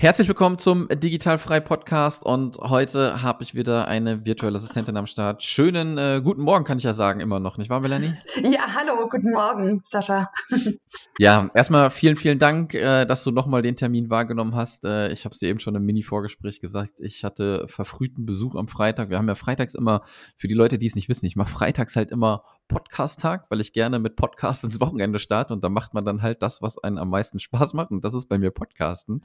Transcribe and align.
Herzlich 0.00 0.28
willkommen 0.28 0.56
zum 0.56 0.88
Digitalfrei 0.88 1.60
Podcast 1.60 2.24
und 2.24 2.56
heute 2.56 3.20
habe 3.20 3.42
ich 3.42 3.54
wieder 3.54 3.86
eine 3.86 4.24
virtuelle 4.24 4.56
Assistentin 4.56 4.96
am 4.96 5.06
Start. 5.06 5.42
Schönen 5.42 5.98
äh, 5.98 6.22
guten 6.24 6.40
Morgen 6.40 6.64
kann 6.64 6.78
ich 6.78 6.84
ja 6.84 6.94
sagen, 6.94 7.20
immer 7.20 7.38
noch, 7.38 7.58
nicht 7.58 7.68
wahr, 7.68 7.80
Melanie? 7.80 8.14
Ja, 8.42 8.74
hallo, 8.74 9.10
guten 9.10 9.30
Morgen, 9.30 9.82
Sascha. 9.84 10.30
ja, 11.18 11.50
erstmal 11.52 11.90
vielen, 11.90 12.16
vielen 12.16 12.38
Dank, 12.38 12.72
äh, 12.72 13.04
dass 13.04 13.24
du 13.24 13.30
nochmal 13.30 13.60
den 13.60 13.76
Termin 13.76 14.08
wahrgenommen 14.08 14.54
hast. 14.54 14.86
Äh, 14.86 15.12
ich 15.12 15.26
habe 15.26 15.34
es 15.34 15.38
dir 15.38 15.50
eben 15.50 15.60
schon 15.60 15.74
im 15.74 15.84
Mini-Vorgespräch 15.84 16.62
gesagt, 16.62 16.98
ich 17.00 17.22
hatte 17.22 17.66
verfrühten 17.68 18.24
Besuch 18.24 18.54
am 18.54 18.68
Freitag. 18.68 19.10
Wir 19.10 19.18
haben 19.18 19.28
ja 19.28 19.34
freitags 19.34 19.74
immer, 19.74 20.00
für 20.34 20.48
die 20.48 20.54
Leute, 20.54 20.78
die 20.78 20.86
es 20.86 20.94
nicht 20.94 21.10
wissen, 21.10 21.26
ich 21.26 21.36
mache 21.36 21.50
freitags 21.50 21.94
halt 21.94 22.10
immer 22.10 22.42
Podcast-Tag, 22.70 23.46
weil 23.50 23.60
ich 23.60 23.72
gerne 23.72 23.98
mit 23.98 24.14
Podcast 24.14 24.62
ins 24.62 24.80
Wochenende 24.80 25.18
starte 25.18 25.52
und 25.52 25.64
da 25.64 25.68
macht 25.68 25.92
man 25.92 26.04
dann 26.04 26.22
halt 26.22 26.40
das, 26.40 26.62
was 26.62 26.78
einen 26.78 26.98
am 26.98 27.10
meisten 27.10 27.38
Spaß 27.40 27.74
macht 27.74 27.90
und 27.90 28.04
das 28.04 28.14
ist 28.14 28.26
bei 28.26 28.38
mir 28.38 28.52
Podcasten. 28.52 29.22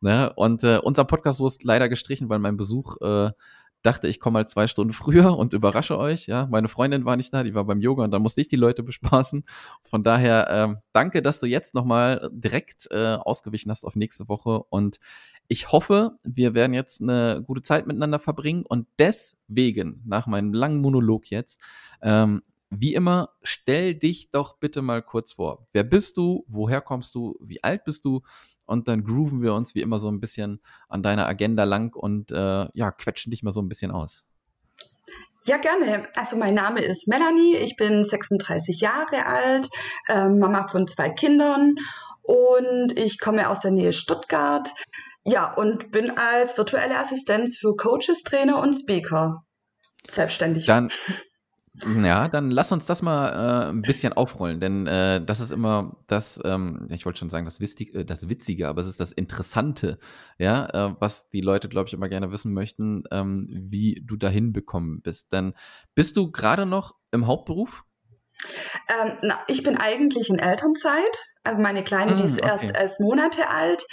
Ne? 0.00 0.32
Und 0.36 0.62
äh, 0.62 0.78
unser 0.82 1.04
Podcast 1.04 1.40
wurde 1.40 1.56
leider 1.62 1.88
gestrichen, 1.88 2.28
weil 2.28 2.38
mein 2.38 2.56
Besuch 2.56 3.00
äh, 3.00 3.32
dachte, 3.82 4.08
ich 4.08 4.20
komme 4.20 4.34
mal 4.34 4.46
zwei 4.46 4.68
Stunden 4.68 4.92
früher 4.94 5.36
und 5.36 5.52
überrasche 5.52 5.98
euch. 5.98 6.26
Ja, 6.26 6.46
meine 6.46 6.68
Freundin 6.68 7.04
war 7.04 7.16
nicht 7.16 7.34
da, 7.34 7.42
die 7.42 7.54
war 7.54 7.64
beim 7.64 7.80
Yoga 7.80 8.04
und 8.04 8.12
da 8.12 8.20
musste 8.20 8.40
ich 8.40 8.48
die 8.48 8.56
Leute 8.56 8.84
bespaßen. 8.84 9.44
Von 9.82 10.04
daher 10.04 10.50
äh, 10.50 10.74
danke, 10.92 11.20
dass 11.20 11.40
du 11.40 11.46
jetzt 11.46 11.74
nochmal 11.74 12.30
direkt 12.32 12.88
äh, 12.92 13.16
ausgewichen 13.16 13.70
hast 13.72 13.84
auf 13.84 13.96
nächste 13.96 14.28
Woche 14.28 14.62
und 14.70 15.00
ich 15.48 15.72
hoffe, 15.72 16.12
wir 16.22 16.54
werden 16.54 16.72
jetzt 16.72 17.02
eine 17.02 17.42
gute 17.46 17.60
Zeit 17.60 17.86
miteinander 17.86 18.18
verbringen 18.18 18.64
und 18.66 18.86
deswegen, 18.98 20.02
nach 20.06 20.26
meinem 20.26 20.54
langen 20.54 20.80
Monolog 20.80 21.30
jetzt, 21.30 21.60
ähm, 22.00 22.42
wie 22.70 22.94
immer, 22.94 23.30
stell 23.42 23.94
dich 23.94 24.30
doch 24.30 24.58
bitte 24.58 24.82
mal 24.82 25.02
kurz 25.02 25.34
vor. 25.34 25.66
Wer 25.72 25.84
bist 25.84 26.16
du? 26.16 26.44
Woher 26.48 26.80
kommst 26.80 27.14
du? 27.14 27.36
Wie 27.40 27.62
alt 27.62 27.84
bist 27.84 28.04
du? 28.04 28.22
Und 28.66 28.88
dann 28.88 29.04
grooven 29.04 29.42
wir 29.42 29.54
uns 29.54 29.74
wie 29.74 29.80
immer 29.80 29.98
so 29.98 30.08
ein 30.10 30.20
bisschen 30.20 30.60
an 30.88 31.02
deiner 31.02 31.26
Agenda 31.26 31.64
lang 31.64 31.94
und 31.94 32.30
äh, 32.30 32.68
ja, 32.72 32.90
quetschen 32.90 33.30
dich 33.30 33.42
mal 33.42 33.52
so 33.52 33.60
ein 33.60 33.68
bisschen 33.68 33.90
aus. 33.90 34.24
Ja, 35.46 35.58
gerne. 35.58 36.08
Also 36.14 36.36
mein 36.36 36.54
Name 36.54 36.82
ist 36.82 37.06
Melanie, 37.06 37.56
ich 37.56 37.76
bin 37.76 38.02
36 38.02 38.80
Jahre 38.80 39.26
alt, 39.26 39.68
äh, 40.08 40.28
Mama 40.28 40.68
von 40.68 40.88
zwei 40.88 41.10
Kindern 41.10 41.74
und 42.22 42.96
ich 42.96 43.20
komme 43.20 43.50
aus 43.50 43.58
der 43.58 43.70
Nähe 43.70 43.92
Stuttgart. 43.92 44.70
Ja, 45.24 45.52
und 45.52 45.90
bin 45.90 46.16
als 46.16 46.56
virtuelle 46.56 46.98
Assistenz 46.98 47.56
für 47.58 47.76
Coaches, 47.76 48.22
Trainer 48.22 48.60
und 48.60 48.72
Speaker 48.72 49.44
selbstständig. 50.08 50.64
Dann 50.66 50.90
ja, 51.82 52.28
dann 52.28 52.50
lass 52.50 52.70
uns 52.70 52.86
das 52.86 53.02
mal 53.02 53.30
äh, 53.30 53.70
ein 53.70 53.82
bisschen 53.82 54.12
aufrollen, 54.12 54.60
denn 54.60 54.86
äh, 54.86 55.24
das 55.24 55.40
ist 55.40 55.50
immer 55.50 55.96
das, 56.06 56.40
ähm, 56.44 56.86
ich 56.90 57.04
wollte 57.04 57.18
schon 57.18 57.30
sagen, 57.30 57.46
das, 57.46 57.58
Witzige, 57.58 58.00
äh, 58.00 58.04
das 58.04 58.28
Witzige, 58.28 58.68
aber 58.68 58.80
es 58.80 58.86
ist 58.86 59.00
das 59.00 59.10
Interessante, 59.10 59.98
ja, 60.38 60.66
äh, 60.66 60.94
was 61.00 61.28
die 61.30 61.40
Leute, 61.40 61.68
glaube 61.68 61.88
ich, 61.88 61.94
immer 61.94 62.08
gerne 62.08 62.30
wissen 62.30 62.52
möchten, 62.52 63.02
ähm, 63.10 63.48
wie 63.50 64.00
du 64.04 64.16
dahin 64.16 64.52
bekommen 64.52 65.02
bist. 65.02 65.32
Denn 65.32 65.54
bist 65.96 66.16
du 66.16 66.30
gerade 66.30 66.64
noch 66.64 66.94
im 67.10 67.26
Hauptberuf? 67.26 67.82
Ähm, 68.88 69.16
na, 69.22 69.40
ich 69.48 69.62
bin 69.64 69.76
eigentlich 69.76 70.30
in 70.30 70.38
Elternzeit. 70.38 71.18
Also 71.42 71.60
meine 71.60 71.82
Kleine, 71.82 72.12
mm, 72.12 72.16
die 72.18 72.24
ist 72.24 72.42
okay. 72.42 72.50
erst 72.50 72.74
elf 72.74 72.98
Monate 73.00 73.48
alt 73.48 73.84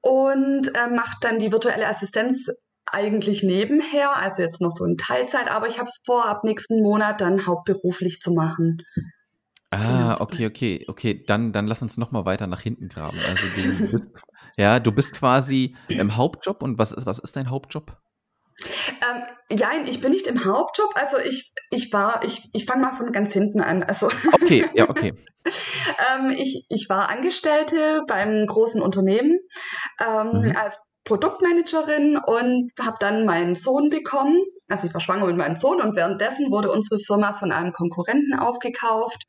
und 0.00 0.74
äh, 0.74 0.88
macht 0.88 1.22
dann 1.22 1.38
die 1.38 1.52
virtuelle 1.52 1.86
Assistenz 1.86 2.50
eigentlich 2.94 3.42
nebenher, 3.42 4.16
also 4.16 4.42
jetzt 4.42 4.60
noch 4.60 4.70
so 4.70 4.84
in 4.84 4.96
Teilzeit, 4.96 5.50
aber 5.50 5.66
ich 5.66 5.78
habe 5.78 5.88
es 5.88 6.02
vor, 6.04 6.26
ab 6.26 6.44
nächsten 6.44 6.80
Monat 6.82 7.20
dann 7.20 7.46
hauptberuflich 7.46 8.20
zu 8.20 8.32
machen. 8.32 8.82
Ah, 9.70 10.16
okay, 10.20 10.46
okay, 10.46 10.84
okay. 10.88 11.24
Dann, 11.26 11.52
dann 11.52 11.66
lass 11.66 11.82
uns 11.82 11.96
noch 11.96 12.12
mal 12.12 12.24
weiter 12.24 12.46
nach 12.46 12.60
hinten 12.60 12.88
graben. 12.88 13.18
Also 13.28 13.46
du 13.56 13.88
bist, 13.90 14.08
ja, 14.56 14.78
du 14.78 14.92
bist 14.92 15.14
quasi 15.14 15.76
im 15.88 16.16
Hauptjob 16.16 16.62
und 16.62 16.78
was 16.78 16.92
ist, 16.92 17.06
was 17.06 17.18
ist 17.18 17.34
dein 17.34 17.50
Hauptjob? 17.50 17.96
Ähm, 19.02 19.58
ja, 19.58 19.70
ich 19.84 20.00
bin 20.00 20.12
nicht 20.12 20.28
im 20.28 20.44
Hauptjob. 20.44 20.94
Also 20.94 21.18
ich, 21.18 21.52
ich 21.70 21.92
war, 21.92 22.22
ich, 22.22 22.48
ich 22.52 22.66
fange 22.66 22.82
mal 22.82 22.96
von 22.96 23.10
ganz 23.10 23.32
hinten 23.32 23.60
an. 23.60 23.82
Also 23.82 24.06
okay, 24.42 24.68
ja, 24.74 24.88
okay. 24.88 25.14
ähm, 25.44 26.30
ich, 26.30 26.66
ich 26.68 26.86
war 26.88 27.08
Angestellte 27.08 28.02
beim 28.06 28.46
großen 28.46 28.80
Unternehmen 28.80 29.38
ähm, 30.00 30.42
mhm. 30.42 30.56
als 30.56 30.93
Produktmanagerin 31.04 32.16
und 32.16 32.72
habe 32.80 32.96
dann 33.00 33.26
meinen 33.26 33.54
Sohn 33.54 33.90
bekommen. 33.90 34.42
Also 34.68 34.86
ich 34.86 34.94
war 34.94 35.00
schwanger 35.00 35.26
mit 35.26 35.36
meinem 35.36 35.54
Sohn 35.54 35.80
und 35.80 35.96
währenddessen 35.96 36.50
wurde 36.50 36.70
unsere 36.70 36.98
Firma 36.98 37.34
von 37.34 37.52
einem 37.52 37.72
Konkurrenten 37.72 38.38
aufgekauft 38.38 39.24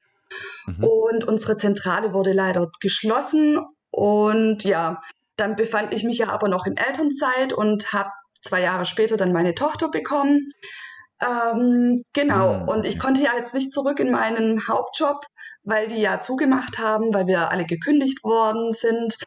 mhm. 0.66 0.84
und 0.84 1.24
unsere 1.26 1.58
Zentrale 1.58 2.14
wurde 2.14 2.32
leider 2.32 2.70
geschlossen 2.80 3.60
und 3.92 4.64
ja, 4.64 5.02
dann 5.38 5.56
befand 5.56 5.94
ich 5.94 6.04
mich 6.04 6.20
ja 6.20 6.30
aber 6.30 6.48
noch 6.48 6.66
in 6.66 6.78
Elternzeit 6.78 7.54
und 7.54 7.92
habe 7.92 8.10
zwei 8.42 8.62
Jahre 8.62 8.86
später 8.86 9.18
dann 9.18 9.34
meine 9.34 9.56
Tochter 9.56 9.90
bekommen. 9.90 10.50
Ähm, 11.22 12.04
genau, 12.14 12.60
mhm. 12.60 12.68
und 12.70 12.86
ich 12.86 13.00
konnte 13.00 13.24
ja 13.24 13.32
jetzt 13.38 13.54
nicht 13.54 13.74
zurück 13.74 14.00
in 14.00 14.12
meinen 14.12 14.68
Hauptjob, 14.68 15.26
weil 15.66 15.88
die 15.88 16.00
ja 16.00 16.22
zugemacht 16.22 16.80
haben, 16.80 17.14
weil 17.14 17.28
wir 17.28 17.52
alle 17.52 17.66
gekündigt 17.66 18.24
worden 18.24 18.72
sind. 18.72 19.18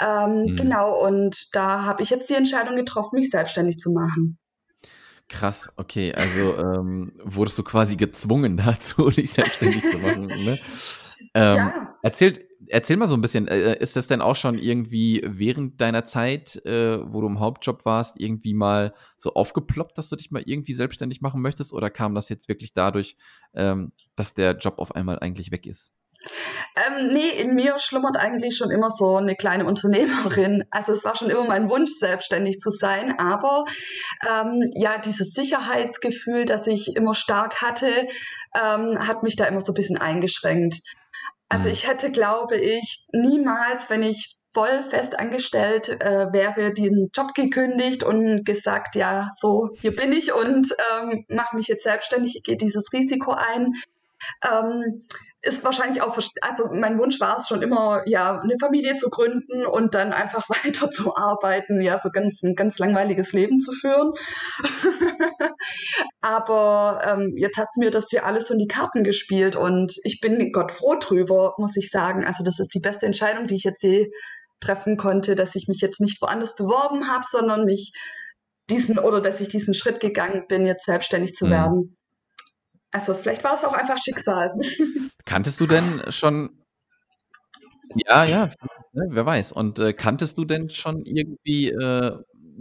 Ähm, 0.00 0.44
mhm. 0.44 0.56
Genau, 0.56 1.06
und 1.06 1.54
da 1.54 1.84
habe 1.84 2.02
ich 2.02 2.10
jetzt 2.10 2.30
die 2.30 2.34
Entscheidung 2.34 2.76
getroffen, 2.76 3.16
mich 3.16 3.30
selbstständig 3.30 3.78
zu 3.78 3.90
machen. 3.90 4.38
Krass, 5.28 5.72
okay, 5.76 6.14
also 6.14 6.58
ähm, 6.58 7.12
wurdest 7.24 7.58
du 7.58 7.62
quasi 7.62 7.96
gezwungen 7.96 8.56
dazu, 8.64 9.10
dich 9.10 9.32
selbstständig 9.32 9.82
zu 9.82 9.98
machen. 9.98 10.26
Ne? 10.26 10.58
Ähm, 11.34 11.56
ja. 11.56 11.94
erzähl, 12.02 12.46
erzähl 12.68 12.96
mal 12.96 13.06
so 13.06 13.14
ein 13.14 13.20
bisschen, 13.20 13.48
äh, 13.48 13.76
ist 13.78 13.96
das 13.96 14.06
denn 14.06 14.20
auch 14.20 14.36
schon 14.36 14.58
irgendwie 14.58 15.22
während 15.24 15.80
deiner 15.80 16.04
Zeit, 16.04 16.56
äh, 16.64 16.98
wo 17.12 17.20
du 17.20 17.26
im 17.26 17.40
Hauptjob 17.40 17.84
warst, 17.84 18.20
irgendwie 18.20 18.54
mal 18.54 18.94
so 19.16 19.34
aufgeploppt, 19.34 19.98
dass 19.98 20.08
du 20.08 20.16
dich 20.16 20.30
mal 20.30 20.42
irgendwie 20.44 20.74
selbstständig 20.74 21.20
machen 21.20 21.42
möchtest? 21.42 21.72
Oder 21.72 21.90
kam 21.90 22.14
das 22.14 22.28
jetzt 22.28 22.48
wirklich 22.48 22.72
dadurch, 22.72 23.16
ähm, 23.54 23.92
dass 24.16 24.34
der 24.34 24.56
Job 24.56 24.78
auf 24.78 24.94
einmal 24.94 25.18
eigentlich 25.18 25.50
weg 25.50 25.66
ist? 25.66 25.92
Ähm, 26.76 27.08
nee, 27.12 27.28
in 27.28 27.54
mir 27.54 27.78
schlummert 27.78 28.16
eigentlich 28.16 28.56
schon 28.56 28.70
immer 28.70 28.90
so 28.90 29.16
eine 29.16 29.34
kleine 29.36 29.64
Unternehmerin. 29.66 30.64
Also 30.70 30.92
es 30.92 31.04
war 31.04 31.16
schon 31.16 31.30
immer 31.30 31.44
mein 31.44 31.68
Wunsch, 31.68 31.90
selbstständig 31.92 32.58
zu 32.58 32.70
sein. 32.70 33.18
Aber 33.18 33.64
ähm, 34.28 34.70
ja, 34.74 34.98
dieses 34.98 35.32
Sicherheitsgefühl, 35.32 36.44
das 36.44 36.66
ich 36.66 36.96
immer 36.96 37.14
stark 37.14 37.60
hatte, 37.60 38.08
ähm, 38.54 38.98
hat 39.06 39.22
mich 39.22 39.36
da 39.36 39.44
immer 39.46 39.60
so 39.60 39.72
ein 39.72 39.74
bisschen 39.74 39.98
eingeschränkt. 39.98 40.82
Also 41.52 41.64
mhm. 41.64 41.72
ich 41.72 41.86
hätte, 41.86 42.10
glaube 42.10 42.56
ich, 42.56 43.06
niemals, 43.12 43.90
wenn 43.90 44.02
ich 44.02 44.38
voll 44.54 44.82
fest 44.82 45.18
angestellt 45.18 45.88
äh, 45.88 46.32
wäre, 46.32 46.72
den 46.72 47.10
Job 47.14 47.34
gekündigt 47.34 48.04
und 48.04 48.44
gesagt, 48.44 48.96
ja, 48.96 49.30
so, 49.36 49.68
hier 49.74 49.94
bin 49.94 50.12
ich 50.12 50.32
und 50.32 50.74
ähm, 50.92 51.26
mache 51.28 51.56
mich 51.56 51.68
jetzt 51.68 51.84
selbstständig, 51.84 52.36
ich 52.36 52.42
gehe 52.42 52.56
dieses 52.56 52.92
Risiko 52.94 53.32
ein. 53.32 53.74
Ähm, 54.42 55.02
ist 55.42 55.64
wahrscheinlich 55.64 56.02
auch, 56.02 56.16
also 56.40 56.68
mein 56.72 56.98
Wunsch 56.98 57.18
war 57.20 57.36
es 57.36 57.48
schon 57.48 57.62
immer, 57.62 58.02
ja, 58.06 58.40
eine 58.40 58.56
Familie 58.60 58.94
zu 58.94 59.10
gründen 59.10 59.66
und 59.66 59.94
dann 59.94 60.12
einfach 60.12 60.48
weiter 60.64 60.90
zu 60.90 61.16
arbeiten, 61.16 61.80
ja, 61.80 61.98
so 61.98 62.10
ganz 62.10 62.42
ein 62.42 62.54
ganz 62.54 62.78
langweiliges 62.78 63.32
Leben 63.32 63.58
zu 63.58 63.72
führen. 63.72 64.12
Aber 66.20 67.02
ähm, 67.04 67.34
jetzt 67.36 67.58
hat 67.58 67.68
mir 67.76 67.90
das 67.90 68.06
hier 68.08 68.24
alles 68.24 68.46
so 68.46 68.54
in 68.54 68.60
die 68.60 68.68
Karten 68.68 69.02
gespielt 69.02 69.56
und 69.56 69.96
ich 70.04 70.20
bin 70.20 70.52
Gott 70.52 70.70
froh 70.70 70.94
drüber, 70.94 71.54
muss 71.58 71.76
ich 71.76 71.90
sagen. 71.90 72.24
Also 72.24 72.44
das 72.44 72.60
ist 72.60 72.72
die 72.74 72.80
beste 72.80 73.06
Entscheidung, 73.06 73.48
die 73.48 73.56
ich 73.56 73.64
jetzt 73.64 73.82
je 73.82 74.10
treffen 74.60 74.96
konnte, 74.96 75.34
dass 75.34 75.56
ich 75.56 75.66
mich 75.66 75.80
jetzt 75.80 76.00
nicht 76.00 76.22
woanders 76.22 76.54
beworben 76.54 77.08
habe, 77.08 77.24
sondern 77.28 77.64
mich 77.64 77.92
diesen 78.70 78.98
oder 79.00 79.20
dass 79.20 79.40
ich 79.40 79.48
diesen 79.48 79.74
Schritt 79.74 79.98
gegangen 79.98 80.44
bin, 80.46 80.66
jetzt 80.66 80.84
selbstständig 80.84 81.34
zu 81.34 81.46
mhm. 81.46 81.50
werden. 81.50 81.96
Also 82.92 83.14
vielleicht 83.14 83.42
war 83.42 83.54
es 83.54 83.64
auch 83.64 83.72
einfach 83.72 83.98
Schicksal. 83.98 84.52
Kanntest 85.24 85.60
du 85.60 85.66
denn 85.66 86.02
schon, 86.10 86.50
ja, 88.06 88.24
ja, 88.24 88.46
ne, 88.92 89.06
wer 89.08 89.26
weiß. 89.26 89.52
Und 89.52 89.78
äh, 89.78 89.92
kanntest 89.94 90.38
du 90.38 90.44
denn 90.44 90.68
schon 90.68 91.04
irgendwie 91.04 91.70
äh, 91.70 92.18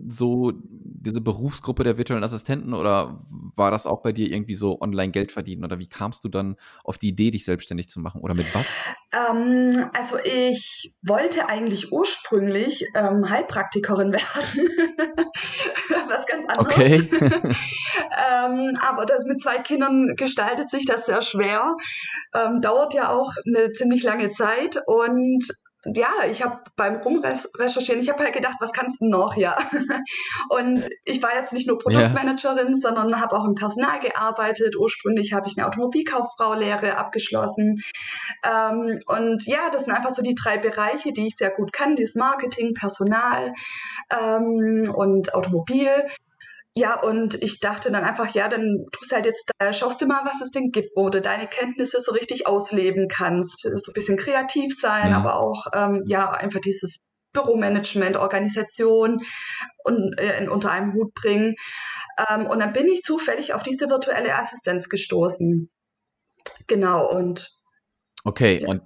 so 0.07 0.53
diese 1.01 1.21
Berufsgruppe 1.21 1.83
der 1.83 1.97
virtuellen 1.97 2.23
Assistenten 2.23 2.73
oder 2.73 3.19
war 3.55 3.71
das 3.71 3.87
auch 3.87 4.01
bei 4.01 4.11
dir 4.11 4.31
irgendwie 4.31 4.55
so 4.55 4.79
online 4.81 5.11
Geld 5.11 5.31
verdienen 5.31 5.63
oder 5.65 5.79
wie 5.79 5.87
kamst 5.87 6.23
du 6.23 6.29
dann 6.29 6.57
auf 6.83 6.97
die 6.97 7.09
Idee, 7.09 7.31
dich 7.31 7.45
selbstständig 7.45 7.89
zu 7.89 7.99
machen 7.99 8.21
oder 8.21 8.33
mit 8.35 8.53
was? 8.53 8.67
Ähm, 9.11 9.89
also 9.93 10.17
ich 10.23 10.93
wollte 11.01 11.49
eigentlich 11.49 11.91
ursprünglich 11.91 12.85
ähm, 12.95 13.29
Heilpraktikerin 13.29 14.13
werden, 14.13 14.69
was 16.07 16.25
ganz 16.27 16.45
anderes. 16.47 16.59
Okay. 16.59 17.09
ähm, 17.19 18.77
aber 18.81 19.05
das 19.05 19.25
mit 19.25 19.41
zwei 19.41 19.57
Kindern 19.59 20.15
gestaltet 20.15 20.69
sich 20.69 20.85
das 20.85 21.07
sehr 21.07 21.21
schwer, 21.21 21.75
ähm, 22.33 22.61
dauert 22.61 22.93
ja 22.93 23.09
auch 23.09 23.33
eine 23.45 23.71
ziemlich 23.71 24.03
lange 24.03 24.29
Zeit 24.29 24.77
und 24.85 25.45
ja, 25.85 26.11
ich 26.29 26.43
habe 26.43 26.59
beim 26.75 26.97
Rumrecherchieren, 26.97 28.01
ich 28.01 28.09
habe 28.09 28.23
halt 28.23 28.33
gedacht, 28.33 28.57
was 28.59 28.71
kannst 28.71 29.01
du 29.01 29.05
noch, 29.05 29.35
ja. 29.35 29.57
Und 30.49 30.87
ich 31.05 31.23
war 31.23 31.35
jetzt 31.35 31.53
nicht 31.53 31.67
nur 31.67 31.79
Produktmanagerin, 31.79 32.69
ja. 32.69 32.75
sondern 32.75 33.19
habe 33.19 33.35
auch 33.35 33.45
im 33.45 33.55
Personal 33.55 33.99
gearbeitet. 33.99 34.75
Ursprünglich 34.75 35.33
habe 35.33 35.47
ich 35.47 35.57
eine 35.57 35.67
Automobilkauffrau-Lehre 35.67 36.97
abgeschlossen. 36.97 37.81
Ähm, 38.43 38.99
und 39.07 39.45
ja, 39.47 39.69
das 39.71 39.85
sind 39.85 39.93
einfach 39.93 40.11
so 40.11 40.21
die 40.21 40.35
drei 40.35 40.57
Bereiche, 40.57 41.13
die 41.13 41.27
ich 41.27 41.35
sehr 41.35 41.51
gut 41.51 41.73
kann. 41.73 41.95
Das 41.95 42.13
Marketing, 42.15 42.73
Personal 42.73 43.53
ähm, 44.11 44.83
und 44.93 45.33
Automobil. 45.33 46.05
Ja, 46.73 47.01
und 47.01 47.35
ich 47.43 47.59
dachte 47.59 47.91
dann 47.91 48.05
einfach, 48.05 48.33
ja, 48.33 48.47
dann 48.47 48.85
tust 48.93 49.11
du 49.11 49.15
halt 49.15 49.25
jetzt, 49.25 49.51
da 49.59 49.73
schaust 49.73 50.01
du 50.01 50.05
mal, 50.05 50.23
was 50.23 50.39
es 50.41 50.51
denn 50.51 50.71
gibt, 50.71 50.91
wo 50.95 51.09
du 51.09 51.19
deine 51.19 51.47
Kenntnisse 51.47 51.99
so 51.99 52.13
richtig 52.13 52.47
ausleben 52.47 53.09
kannst. 53.09 53.61
So 53.61 53.91
ein 53.91 53.93
bisschen 53.93 54.17
kreativ 54.17 54.79
sein, 54.79 55.09
mhm. 55.09 55.15
aber 55.15 55.35
auch, 55.35 55.65
ähm, 55.73 56.03
ja, 56.07 56.31
einfach 56.31 56.61
dieses 56.61 57.11
Büromanagement, 57.33 58.15
Organisation 58.15 59.21
und, 59.83 60.13
äh, 60.17 60.47
unter 60.47 60.71
einem 60.71 60.93
Hut 60.93 61.13
bringen. 61.13 61.55
Ähm, 62.29 62.45
und 62.45 62.59
dann 62.59 62.73
bin 62.73 62.87
ich 62.87 63.01
zufällig 63.01 63.53
auf 63.53 63.63
diese 63.63 63.89
virtuelle 63.89 64.35
Assistenz 64.35 64.87
gestoßen. 64.87 65.69
Genau, 66.67 67.09
und. 67.11 67.49
Okay, 68.23 68.61
ja. 68.61 68.69
und 68.69 68.81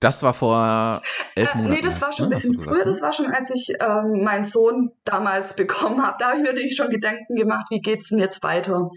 das 0.00 0.22
war 0.22 0.32
vor 0.34 1.02
elf 1.34 1.54
äh, 1.54 1.58
Monaten. 1.58 1.74
Nee, 1.74 1.80
das 1.82 2.00
war 2.00 2.12
schon 2.12 2.28
ne? 2.28 2.34
ein 2.34 2.40
bisschen 2.40 2.54
früher. 2.54 2.84
Gesagt, 2.84 2.86
das 2.86 3.02
war 3.02 3.12
schon, 3.12 3.26
als 3.26 3.50
ich 3.50 3.74
ähm, 3.80 4.24
meinen 4.24 4.46
Sohn 4.46 4.92
damals 5.04 5.54
bekommen 5.56 6.02
habe. 6.02 6.16
Da 6.18 6.28
habe 6.28 6.38
ich 6.38 6.42
mir 6.42 6.52
natürlich 6.52 6.76
schon 6.76 6.90
Gedanken 6.90 7.36
gemacht, 7.36 7.66
wie 7.70 7.80
geht 7.80 8.00
es 8.00 8.08
denn 8.08 8.18
jetzt 8.18 8.42
weiter? 8.42 8.90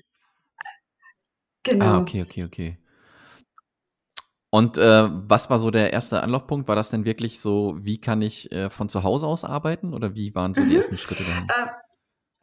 Genau. 1.64 1.86
Ah, 1.86 1.98
okay, 2.00 2.24
okay, 2.24 2.44
okay. 2.44 2.78
Und 4.50 4.78
äh, 4.78 5.10
was 5.12 5.50
war 5.50 5.58
so 5.58 5.72
der 5.72 5.94
erste 5.94 6.22
Anlaufpunkt? 6.22 6.68
War 6.68 6.76
das 6.76 6.92
denn 6.92 7.06
wirklich 7.06 7.40
so, 7.40 7.76
wie 7.82 8.00
kann 8.00 8.22
ich 8.22 8.52
äh, 8.52 8.70
von 8.70 8.88
zu 8.88 9.04
Hause 9.04 9.26
aus 9.26 9.44
arbeiten 9.44 9.94
oder 9.94 10.16
wie 10.16 10.36
waren 10.36 10.54
so 10.54 10.62
die 10.62 10.68
mhm. 10.68 10.76
ersten 10.76 10.98
Schritte 10.98 11.24
dahin? 11.24 11.48
Äh, 11.50 11.72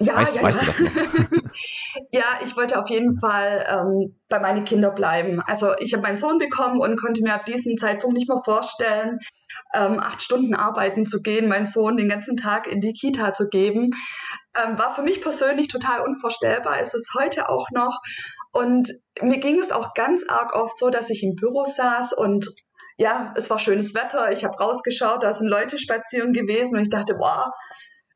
ja, 0.01 0.17
weißt, 0.17 0.37
ja, 0.37 0.43
weißt 0.43 0.63
ja. 0.63 0.73
du 0.73 0.85
das 0.85 1.31
noch? 1.31 1.41
ja, 2.11 2.25
ich 2.43 2.57
wollte 2.57 2.79
auf 2.79 2.89
jeden 2.89 3.19
Fall 3.21 3.67
ähm, 3.69 4.17
bei 4.29 4.39
meinen 4.39 4.65
Kindern 4.65 4.95
bleiben. 4.95 5.41
Also 5.47 5.75
ich 5.79 5.93
habe 5.93 6.03
meinen 6.03 6.17
Sohn 6.17 6.39
bekommen 6.39 6.81
und 6.81 7.01
konnte 7.01 7.23
mir 7.23 7.35
ab 7.35 7.45
diesem 7.45 7.77
Zeitpunkt 7.77 8.17
nicht 8.17 8.29
mehr 8.29 8.41
vorstellen, 8.43 9.19
ähm, 9.75 10.01
acht 10.01 10.23
Stunden 10.23 10.55
arbeiten 10.55 11.05
zu 11.07 11.21
gehen, 11.21 11.49
meinen 11.49 11.67
Sohn 11.67 11.97
den 11.97 12.09
ganzen 12.09 12.37
Tag 12.37 12.67
in 12.67 12.81
die 12.81 12.93
Kita 12.93 13.35
zu 13.35 13.49
geben. 13.49 13.91
Ähm, 14.57 14.79
war 14.79 14.95
für 14.95 15.03
mich 15.03 15.21
persönlich 15.21 15.69
total 15.69 16.01
unvorstellbar, 16.01 16.81
ist 16.81 16.95
es 16.95 17.11
heute 17.19 17.49
auch 17.49 17.67
noch. 17.73 18.01
Und 18.53 18.91
mir 19.21 19.39
ging 19.39 19.61
es 19.61 19.71
auch 19.71 19.95
ganz 19.95 20.25
arg 20.29 20.55
oft 20.55 20.79
so, 20.79 20.91
dass 20.91 21.11
ich 21.11 21.23
im 21.23 21.35
Büro 21.35 21.65
saß 21.65 22.13
und 22.15 22.49
ja, 22.97 23.33
es 23.35 23.49
war 23.49 23.59
schönes 23.59 23.95
Wetter, 23.95 24.31
ich 24.31 24.45
habe 24.45 24.59
rausgeschaut, 24.59 25.23
da 25.23 25.33
sind 25.33 25.49
Leute 25.49 25.79
spazieren 25.79 26.33
gewesen 26.33 26.77
und 26.77 26.83
ich 26.83 26.91
dachte, 26.91 27.15
boah, 27.15 27.51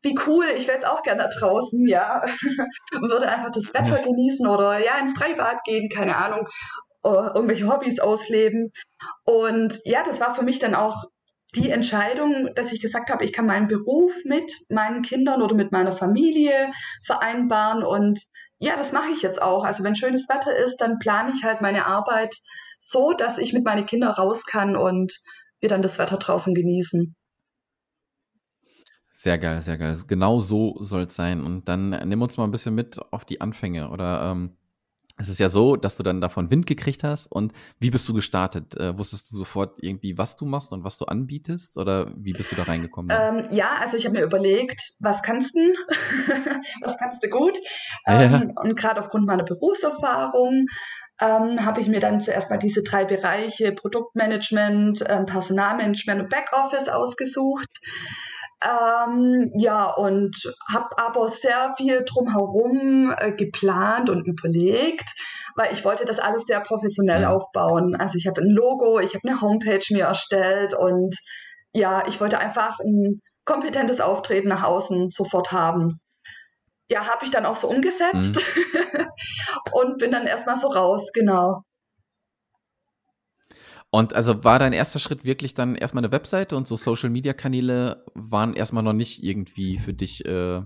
wie 0.05 0.17
cool, 0.27 0.47
ich 0.55 0.69
wäre 0.69 0.77
jetzt 0.77 0.87
auch 0.87 1.03
gerne 1.03 1.29
draußen, 1.39 1.87
ja, 1.89 2.23
und 2.95 3.11
würde 3.11 3.29
einfach 3.29 3.51
das 3.51 3.73
Wetter 3.75 3.99
genießen 3.99 4.47
oder 4.47 4.79
ja, 4.85 4.99
ins 4.99 5.15
Freibad 5.15 5.65
gehen, 5.65 5.89
keine 5.89 6.17
Ahnung, 6.17 6.47
irgendwelche 7.03 7.69
Hobbys 7.69 8.01
ausleben. 8.01 8.71
Und 9.25 9.79
ja, 9.85 10.05
das 10.05 10.21
war 10.21 10.35
für 10.35 10.45
mich 10.45 10.59
dann 10.59 10.75
auch 10.75 11.05
die 11.55 11.71
Entscheidung, 11.71 12.51
dass 12.55 12.73
ich 12.73 12.81
gesagt 12.81 13.11
habe, 13.11 13.25
ich 13.25 13.33
kann 13.33 13.47
meinen 13.47 13.69
Beruf 13.69 14.13
mit 14.25 14.53
meinen 14.71 15.03
Kindern 15.03 15.43
oder 15.43 15.55
mit 15.55 15.73
meiner 15.73 15.93
Familie 15.93 16.73
vereinbaren 17.05 17.83
und 17.83 18.21
ja, 18.59 18.77
das 18.77 18.93
mache 18.93 19.11
ich 19.13 19.23
jetzt 19.23 19.43
auch. 19.43 19.65
Also 19.65 19.85
wenn 19.85 19.97
schönes 19.97 20.29
Wetter 20.29 20.57
ist, 20.57 20.79
dann 20.79 20.99
plane 20.99 21.33
ich 21.35 21.45
halt 21.45 21.61
meine 21.61 21.87
Arbeit 21.87 22.35
so, 22.79 23.13
dass 23.13 23.39
ich 23.39 23.53
mit 23.53 23.65
meinen 23.65 23.87
Kindern 23.87 24.13
raus 24.13 24.45
kann 24.45 24.77
und 24.77 25.13
wir 25.61 25.69
dann 25.69 25.83
das 25.83 25.99
Wetter 25.99 26.17
draußen 26.17 26.55
genießen. 26.55 27.15
Sehr 29.25 29.39
geil, 29.39 29.63
sehr 29.63 29.79
geil. 29.79 29.97
Genau 30.07 30.39
so 30.39 30.77
soll 30.81 31.05
es 31.05 31.17
sein. 31.17 31.45
Und 31.45 31.67
dann 31.67 31.99
nimm 32.07 32.21
uns 32.21 32.37
mal 32.37 32.45
ein 32.45 32.51
bisschen 32.51 32.75
mit 32.75 33.01
auf 33.11 33.25
die 33.25 33.41
Anfänge. 33.41 33.89
Oder 33.89 34.31
ähm, 34.31 34.55
es 35.17 35.31
ist 35.31 35.41
ja 35.41 35.49
so, 35.49 35.77
dass 35.77 35.97
du 35.97 36.03
dann 36.03 36.21
davon 36.21 36.51
Wind 36.51 36.67
gekriegt 36.67 37.05
hast. 37.05 37.33
Und 37.33 37.55
wie 37.79 37.89
bist 37.89 38.07
du 38.07 38.13
gestartet? 38.13 38.79
Äh, 38.79 38.99
wusstest 38.99 39.33
du 39.33 39.37
sofort 39.39 39.79
irgendwie, 39.81 40.19
was 40.19 40.37
du 40.37 40.45
machst 40.45 40.73
und 40.73 40.85
was 40.85 40.99
du 40.99 41.07
anbietest? 41.07 41.79
Oder 41.79 42.13
wie 42.19 42.35
bist 42.35 42.53
du 42.53 42.57
da 42.57 42.65
reingekommen? 42.65 43.17
Ähm, 43.19 43.49
ja, 43.51 43.77
also 43.81 43.97
ich 43.97 44.05
habe 44.05 44.19
mir 44.19 44.25
überlegt, 44.25 44.93
was 45.01 45.23
kannst 45.23 45.57
du? 45.57 45.61
was 46.83 46.99
kannst 46.99 47.25
du 47.25 47.31
gut? 47.31 47.57
Ähm, 48.07 48.53
ja. 48.55 48.63
Und 48.63 48.77
gerade 48.77 49.01
aufgrund 49.01 49.25
meiner 49.27 49.45
Berufserfahrung 49.45 50.67
ähm, 51.19 51.65
habe 51.65 51.81
ich 51.81 51.89
mir 51.89 52.01
dann 52.01 52.21
zuerst 52.21 52.51
mal 52.51 52.59
diese 52.59 52.83
drei 52.83 53.07
Bereiche 53.07 53.73
Produktmanagement, 53.73 55.03
ähm, 55.09 55.25
Personalmanagement 55.25 56.21
und 56.21 56.29
Backoffice 56.29 56.91
ausgesucht. 56.91 57.71
Ähm, 58.65 59.53
ja, 59.55 59.91
und 59.91 60.37
habe 60.73 60.97
aber 60.97 61.29
sehr 61.29 61.75
viel 61.77 62.03
drumherum 62.05 63.15
äh, 63.17 63.33
geplant 63.33 64.09
und 64.09 64.27
überlegt, 64.27 65.09
weil 65.55 65.73
ich 65.73 65.85
wollte 65.85 66.07
das 66.07 66.19
alles 66.19 66.45
sehr 66.47 66.61
professionell 66.61 67.23
ja. 67.23 67.31
aufbauen. 67.31 67.95
Also 67.95 68.17
ich 68.17 68.27
habe 68.27 68.41
ein 68.41 68.49
Logo, 68.49 69.01
ich 69.01 69.15
habe 69.15 69.29
eine 69.29 69.41
Homepage 69.43 69.85
mir 69.91 70.05
erstellt 70.05 70.73
und 70.73 71.15
ja, 71.75 72.07
ich 72.07 72.21
wollte 72.21 72.39
einfach 72.39 72.79
ein 72.81 73.21
kompetentes 73.45 74.01
Auftreten 74.01 74.49
nach 74.49 74.63
außen 74.63 75.11
sofort 75.11 75.53
haben. 75.53 75.99
Ja, 76.89 77.07
habe 77.07 77.25
ich 77.25 77.31
dann 77.31 77.45
auch 77.45 77.57
so 77.57 77.69
umgesetzt 77.69 78.37
mhm. 78.37 79.07
und 79.73 79.99
bin 79.99 80.11
dann 80.11 80.27
erstmal 80.27 80.57
so 80.57 80.69
raus, 80.69 81.11
genau. 81.13 81.63
Und 83.95 84.13
also 84.13 84.43
war 84.43 84.59
dein 84.59 84.73
erster 84.73 84.99
Schritt 84.99 85.25
wirklich 85.25 85.55
dann 85.55 85.77
erstmal 85.77 86.03
eine 86.03 86.11
Webseite 86.11 86.57
und 86.57 86.67
so 86.67 86.75
Social 86.75 87.11
Media 87.11 87.33
Kanäle 87.33 88.05
waren 88.15 88.53
erstmal 88.53 88.83
noch 88.83 88.93
nicht 88.93 89.23
irgendwie 89.23 89.79
für 89.79 89.93
dich 89.93 90.27
äh, 90.27 90.63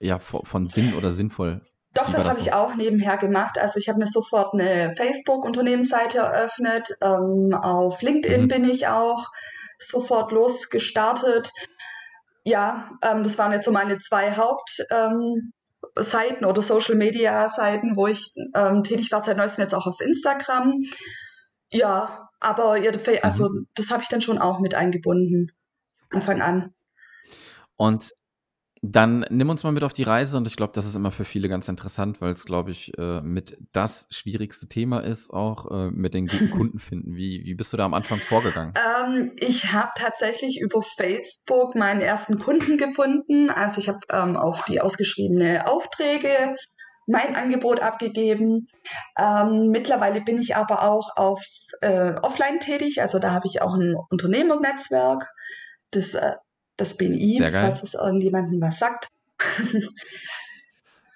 ja 0.00 0.18
von 0.18 0.66
Sinn 0.66 0.94
oder 0.94 1.10
sinnvoll? 1.10 1.60
Doch, 1.92 2.06
das, 2.06 2.14
das 2.14 2.24
habe 2.24 2.34
so? 2.36 2.40
ich 2.40 2.54
auch 2.54 2.74
nebenher 2.74 3.18
gemacht. 3.18 3.58
Also 3.58 3.78
ich 3.78 3.90
habe 3.90 3.98
mir 3.98 4.06
sofort 4.06 4.54
eine 4.54 4.94
Facebook-Unternehmensseite 4.96 6.20
eröffnet. 6.20 6.88
Ähm, 7.02 7.52
auf 7.52 8.00
LinkedIn 8.00 8.44
mhm. 8.44 8.48
bin 8.48 8.64
ich 8.64 8.86
auch 8.86 9.26
sofort 9.78 10.32
losgestartet. 10.32 11.52
Ja, 12.42 12.92
ähm, 13.02 13.22
das 13.22 13.36
waren 13.36 13.52
jetzt 13.52 13.66
so 13.66 13.70
meine 13.70 13.98
zwei 13.98 14.32
Hauptseiten 14.34 15.52
ähm, 16.40 16.48
oder 16.48 16.62
Social 16.62 16.94
Media 16.94 17.50
Seiten, 17.50 17.96
wo 17.96 18.06
ich 18.06 18.32
ähm, 18.54 18.82
tätig 18.82 19.12
war 19.12 19.22
seit 19.22 19.36
neuestem 19.36 19.64
jetzt 19.64 19.74
auch 19.74 19.86
auf 19.86 20.00
Instagram. 20.00 20.80
Ja, 21.70 22.30
aber 22.42 22.76
ja, 22.76 22.92
also 23.22 23.48
mhm. 23.48 23.66
das 23.74 23.90
habe 23.90 24.02
ich 24.02 24.08
dann 24.08 24.20
schon 24.20 24.38
auch 24.38 24.60
mit 24.60 24.74
eingebunden, 24.74 25.52
Anfang 26.10 26.42
an. 26.42 26.74
Und 27.76 28.12
dann 28.84 29.24
nimm 29.30 29.48
uns 29.48 29.62
mal 29.62 29.70
mit 29.70 29.84
auf 29.84 29.92
die 29.92 30.02
Reise 30.02 30.36
und 30.36 30.46
ich 30.48 30.56
glaube, 30.56 30.72
das 30.74 30.86
ist 30.86 30.96
immer 30.96 31.12
für 31.12 31.24
viele 31.24 31.48
ganz 31.48 31.68
interessant, 31.68 32.20
weil 32.20 32.32
es, 32.32 32.44
glaube 32.44 32.72
ich, 32.72 32.92
äh, 32.98 33.20
mit 33.20 33.56
das 33.70 34.08
schwierigste 34.10 34.66
Thema 34.66 34.98
ist, 34.98 35.30
auch 35.30 35.70
äh, 35.70 35.90
mit 35.92 36.14
den 36.14 36.26
guten 36.26 36.50
Kunden 36.50 36.80
finden. 36.80 37.14
Wie, 37.14 37.44
wie 37.44 37.54
bist 37.54 37.72
du 37.72 37.76
da 37.76 37.84
am 37.84 37.94
Anfang 37.94 38.18
vorgegangen? 38.18 38.74
Ähm, 38.76 39.32
ich 39.36 39.72
habe 39.72 39.92
tatsächlich 39.94 40.60
über 40.60 40.82
Facebook 40.82 41.76
meinen 41.76 42.00
ersten 42.00 42.40
Kunden 42.40 42.76
gefunden. 42.76 43.50
Also 43.50 43.80
ich 43.80 43.88
habe 43.88 44.00
ähm, 44.10 44.36
auf 44.36 44.64
die 44.64 44.80
ausgeschriebene 44.80 45.68
Aufträge 45.68 46.56
mein 47.06 47.34
Angebot 47.36 47.80
abgegeben. 47.80 48.66
Ähm, 49.18 49.68
mittlerweile 49.68 50.20
bin 50.20 50.38
ich 50.38 50.56
aber 50.56 50.82
auch 50.82 51.16
auf 51.16 51.44
äh, 51.80 52.14
offline 52.22 52.60
tätig, 52.60 53.00
also 53.00 53.18
da 53.18 53.32
habe 53.32 53.46
ich 53.46 53.62
auch 53.62 53.74
ein 53.74 53.96
Unternehmernetzwerk, 54.10 55.28
das, 55.90 56.14
äh, 56.14 56.36
das 56.76 56.96
BNI, 56.96 57.40
falls 57.52 57.82
es 57.82 57.94
irgendjemandem 57.94 58.60
was 58.60 58.78
sagt. 58.78 59.08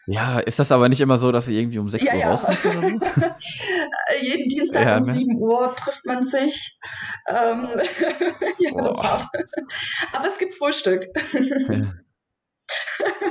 Ja, 0.09 0.39
ist 0.39 0.61
das 0.61 0.71
aber 0.71 0.89
nicht 0.89 1.01
immer 1.01 1.19
so, 1.19 1.33
dass 1.33 1.47
sie 1.47 1.59
irgendwie 1.59 1.81
um 1.81 1.91
6 1.91 2.07
ja, 2.07 2.13
Uhr 2.13 2.19
ja. 2.21 2.31
raus 2.31 2.47
müssen 2.47 2.79
oder 2.79 2.89
so? 2.89 2.97
Jeden 4.23 4.49
Dienstag 4.49 4.87
ja, 4.87 4.99
um 4.99 5.07
ne? 5.07 5.13
7 5.13 5.37
Uhr 5.37 5.75
trifft 5.75 6.07
man 6.07 6.23
sich. 6.23 6.79
Ähm, 7.27 7.69
ja, 8.59 8.71
das 8.73 9.03
hart. 9.03 9.25
Aber 10.13 10.29
es 10.29 10.39
gibt 10.39 10.55
Frühstück. 10.55 11.07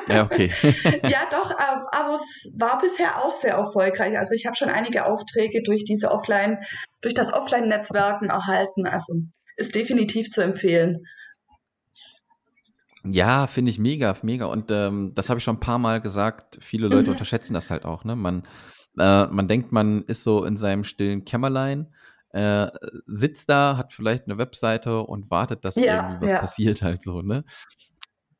Ja. 0.07 0.23
Okay. 0.23 0.51
ja, 1.09 1.27
doch, 1.31 1.51
aber 1.57 2.13
es 2.13 2.53
war 2.57 2.77
bisher 2.79 3.23
auch 3.23 3.31
sehr 3.31 3.55
erfolgreich. 3.55 4.17
Also 4.17 4.33
ich 4.33 4.45
habe 4.45 4.55
schon 4.55 4.69
einige 4.69 5.05
Aufträge 5.05 5.63
durch 5.63 5.83
diese 5.83 6.11
Offline, 6.11 6.59
durch 7.01 7.13
das 7.13 7.33
Offline-Netzwerken 7.33 8.29
erhalten. 8.29 8.85
Also 8.85 9.13
ist 9.57 9.73
definitiv 9.73 10.29
zu 10.29 10.41
empfehlen. 10.41 11.05
Ja, 13.03 13.47
finde 13.47 13.71
ich 13.71 13.79
mega, 13.79 14.15
mega. 14.23 14.45
Und 14.45 14.71
ähm, 14.71 15.11
das 15.15 15.29
habe 15.29 15.37
ich 15.37 15.43
schon 15.43 15.57
ein 15.57 15.61
paar 15.61 15.79
Mal 15.79 16.01
gesagt. 16.01 16.57
Viele 16.61 16.87
Leute 16.87 17.05
mhm. 17.05 17.11
unterschätzen 17.11 17.53
das 17.53 17.69
halt 17.69 17.85
auch. 17.85 18.03
Ne? 18.03 18.15
Man, 18.15 18.43
äh, 18.97 19.27
man 19.27 19.47
denkt, 19.47 19.71
man 19.71 20.03
ist 20.03 20.23
so 20.23 20.43
in 20.43 20.57
seinem 20.57 20.83
stillen 20.83 21.23
Kämmerlein, 21.23 21.93
äh, 22.31 22.67
sitzt 23.05 23.49
da, 23.49 23.77
hat 23.77 23.93
vielleicht 23.93 24.25
eine 24.25 24.37
Webseite 24.37 25.03
und 25.03 25.29
wartet, 25.29 25.63
dass 25.63 25.75
ja, 25.75 26.09
irgendwie 26.09 26.25
was 26.25 26.31
ja. 26.31 26.39
passiert 26.39 26.81
halt 26.81 27.03
so. 27.03 27.21
Ne? 27.21 27.43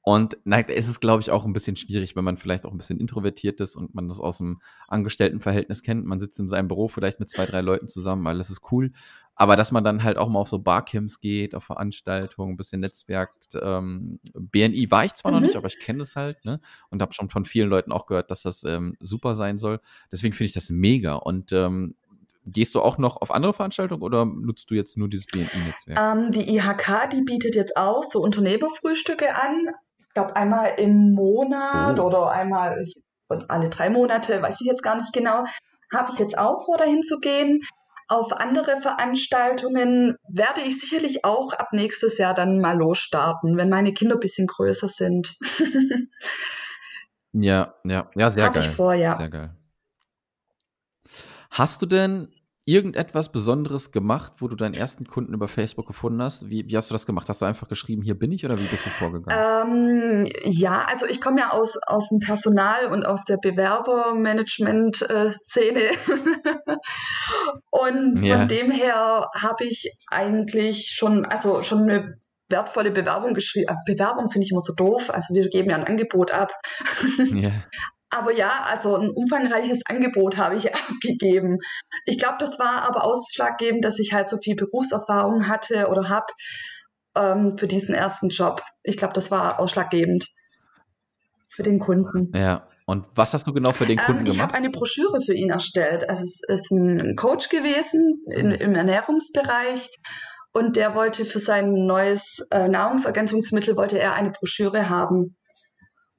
Und 0.08 0.38
na, 0.44 0.62
es 0.62 0.88
ist, 0.88 1.00
glaube 1.00 1.24
ich, 1.24 1.32
auch 1.32 1.46
ein 1.46 1.54
bisschen 1.54 1.76
schwierig, 1.76 2.16
wenn 2.16 2.24
man 2.24 2.38
vielleicht 2.38 2.68
auch 2.68 2.72
ein 2.72 2.78
bisschen 2.78 3.00
introvertiert 3.00 3.60
ist 3.60 3.76
und 3.76 3.96
man 3.96 4.08
das 4.08 4.20
aus 4.20 4.38
dem 4.38 4.62
Angestelltenverhältnis 4.88 5.82
kennt. 5.82 6.06
Man 6.06 6.20
sitzt 6.20 6.40
in 6.40 6.48
seinem 6.48 6.68
Büro 6.68 6.88
vielleicht 6.88 7.20
mit 7.20 7.28
zwei, 7.28 7.48
drei 7.48 7.62
Leuten 7.62 7.88
zusammen, 7.88 8.28
alles 8.28 8.52
ist 8.52 8.72
cool. 8.72 8.92
aber 9.36 9.56
dass 9.56 9.72
man 9.72 9.84
dann 9.84 10.04
halt 10.04 10.18
auch 10.18 10.30
mal 10.30 10.40
auf 10.40 10.48
so 10.48 10.60
Barcamps 10.60 11.20
geht, 11.20 11.56
auf 11.56 11.64
Veranstaltungen, 11.64 12.54
ein 12.54 12.58
bisschen 12.58 12.82
netzwerkt. 12.82 13.58
Ähm, 13.60 14.20
BNI 14.34 14.92
war 14.92 15.06
ich 15.06 15.14
zwar 15.16 15.32
mhm. 15.32 15.38
noch 15.38 15.42
nicht, 15.42 15.56
aber 15.56 15.68
ich 15.68 15.80
kenne 15.80 16.00
das 16.00 16.16
halt, 16.16 16.46
ne? 16.46 16.62
Und 16.92 17.02
habe 17.02 17.14
schon 17.14 17.30
von 17.32 17.44
vielen 17.44 17.70
Leuten 17.70 17.92
auch 17.92 18.06
gehört, 18.06 18.30
dass 18.30 18.44
das 18.44 18.64
ähm, 18.64 18.96
super 19.00 19.34
sein 19.34 19.58
soll. 19.58 19.82
Deswegen 20.12 20.34
finde 20.34 20.50
ich 20.50 20.54
das 20.54 20.70
mega. 20.70 21.16
Und 21.16 21.52
ähm, 21.52 21.96
gehst 22.46 22.76
du 22.76 22.82
auch 22.82 22.98
noch 22.98 23.18
auf 23.18 23.32
andere 23.32 23.54
Veranstaltungen 23.54 24.04
oder 24.04 24.24
nutzt 24.26 24.70
du 24.70 24.76
jetzt 24.76 24.98
nur 24.98 25.10
dieses 25.10 25.26
BNI-Netzwerk? 25.26 26.00
Ähm, 26.00 26.32
die 26.32 26.56
IHK, 26.56 27.10
die 27.12 27.22
bietet 27.24 27.56
jetzt 27.56 27.76
auch 27.76 28.04
so 28.04 28.22
Unternehmerfrühstücke 28.22 29.36
an. 29.36 29.68
Ich 30.16 30.22
glaube, 30.22 30.38
einmal 30.38 30.76
im 30.78 31.12
Monat 31.12 32.00
oh. 32.00 32.04
oder 32.04 32.32
einmal 32.32 32.82
ich, 32.82 32.96
alle 33.50 33.70
drei 33.70 33.90
Monate, 33.90 34.42
weiß 34.42 34.62
ich 34.62 34.66
jetzt 34.66 34.82
gar 34.82 34.96
nicht 34.96 35.12
genau. 35.12 35.44
Habe 35.94 36.14
ich 36.14 36.20
jetzt 36.20 36.38
auch 36.38 36.64
vor, 36.64 36.78
dahin 36.78 37.04
zu 37.04 37.20
gehen. 37.20 37.60
Auf 38.08 38.32
andere 38.32 38.80
Veranstaltungen 38.80 40.16
werde 40.30 40.62
ich 40.62 40.80
sicherlich 40.80 41.26
auch 41.26 41.52
ab 41.52 41.74
nächstes 41.74 42.18
Jahr 42.18 42.34
dann 42.34 42.62
mal 42.62 42.78
losstarten, 42.78 43.58
wenn 43.58 43.68
meine 43.68 43.92
Kinder 43.92 44.16
ein 44.16 44.22
bisschen 44.22 44.48
größer 44.48 44.88
sind. 44.88 45.36
ja, 47.34 47.76
ja, 47.84 48.10
ja, 48.16 48.32
sehr 48.32 48.46
Hab 48.46 48.54
geil. 48.54 48.70
Ich 48.70 48.74
vor, 48.74 48.94
ja. 48.94 49.16
Sehr 49.16 49.30
geil. 49.30 49.54
Hast 51.52 51.82
du 51.82 51.88
denn 51.88 52.34
irgendetwas 52.66 53.32
Besonderes 53.32 53.92
gemacht, 53.92 54.34
wo 54.40 54.48
du 54.48 54.56
deinen 54.56 54.74
ersten 54.74 55.06
Kunden 55.06 55.36
über 55.36 55.48
Facebook 55.48 55.86
gefunden 55.86 56.20
hast? 56.22 56.50
Wie, 56.50 56.68
wie 56.68 56.76
hast 56.76 56.90
du 56.90 56.96
das 56.96 57.06
gemacht? 57.06 57.30
Hast 57.30 57.42
du 57.42 57.46
einfach 57.46 57.68
geschrieben, 57.68 58.02
hier 58.02 58.18
bin 58.18 58.32
ich 58.32 58.44
oder 58.44 58.60
wie 58.60 58.66
bist 58.66 58.88
du 58.88 58.90
vorgegangen? 58.90 60.26
Ähm, 60.26 60.32
ja, 60.44 60.84
also 60.86 61.06
ich 61.06 61.22
komme 61.22 61.42
ja 61.42 61.52
aus, 61.52 61.78
aus 61.86 62.10
dem 62.10 62.18
Personal 62.20 62.88
und 62.88 63.06
aus 63.06 63.24
der 63.26 63.38
Bewerbermanagement-Szene. 63.38 65.92
und 67.70 68.24
ja. 68.24 68.40
von 68.40 68.48
dem 68.48 68.72
her 68.72 69.30
habe 69.36 69.66
ich 69.66 69.96
eigentlich 70.10 70.92
schon, 70.96 71.24
also 71.24 71.62
schon 71.62 71.84
eine 71.84 72.18
wertvolle 72.50 72.92
Bewerbung 72.92 73.34
geschrieben. 73.34 73.68
Äh, 73.70 73.94
Bewerbung 73.94 74.30
finde 74.30 74.46
ich 74.46 74.52
immer 74.52 74.62
so 74.62 74.74
doof. 74.74 75.10
Also 75.10 75.34
wir 75.34 75.50
geben 75.50 75.70
ja 75.70 75.76
ein 75.76 75.86
Angebot 75.86 76.32
ab. 76.32 76.52
ja. 77.18 77.52
Aber 78.16 78.32
ja, 78.32 78.64
also 78.64 78.96
ein 78.96 79.10
umfangreiches 79.10 79.82
Angebot 79.88 80.38
habe 80.38 80.56
ich 80.56 80.74
abgegeben. 80.76 81.60
Ich 82.06 82.18
glaube, 82.18 82.38
das 82.40 82.58
war 82.60 82.84
aber 82.84 83.04
ausschlaggebend, 83.04 83.84
dass 83.84 84.00
ich 84.00 84.14
halt 84.14 84.30
so 84.30 84.38
viel 84.38 84.56
Berufserfahrung 84.56 85.48
hatte 85.48 85.88
oder 85.90 86.10
habe 86.10 86.28
ähm, 87.16 87.58
für 87.58 87.68
diesen 87.68 87.94
ersten 87.94 88.30
Job. 88.30 88.62
Ich 88.84 88.98
glaube, 88.98 89.14
das 89.14 89.32
war 89.32 89.60
ausschlaggebend 89.60 90.28
für 91.50 91.64
den 91.64 91.80
Kunden. 91.80 92.32
Ja. 92.36 92.68
Und 92.88 93.08
was 93.16 93.34
hast 93.34 93.48
du 93.48 93.54
genau 93.54 93.72
für 93.72 93.88
den 93.88 93.98
Kunden 93.98 94.22
ähm, 94.22 94.28
ich 94.28 94.34
gemacht? 94.34 94.38
Ich 94.38 94.42
habe 94.42 94.54
eine 94.54 94.70
Broschüre 94.70 95.20
für 95.20 95.34
ihn 95.34 95.50
erstellt. 95.50 96.08
Also 96.08 96.24
es 96.24 96.42
ist 96.48 96.72
ein 96.72 97.16
Coach 97.16 97.50
gewesen 97.50 98.24
in, 98.28 98.52
im 98.52 98.76
Ernährungsbereich 98.76 99.90
und 100.54 100.76
der 100.76 100.94
wollte 100.94 101.26
für 101.26 101.40
sein 101.40 101.74
neues 101.74 102.46
äh, 102.52 102.68
Nahrungsergänzungsmittel 102.68 103.76
wollte 103.76 104.00
er 104.00 104.14
eine 104.14 104.30
Broschüre 104.30 104.88
haben. 104.88 105.36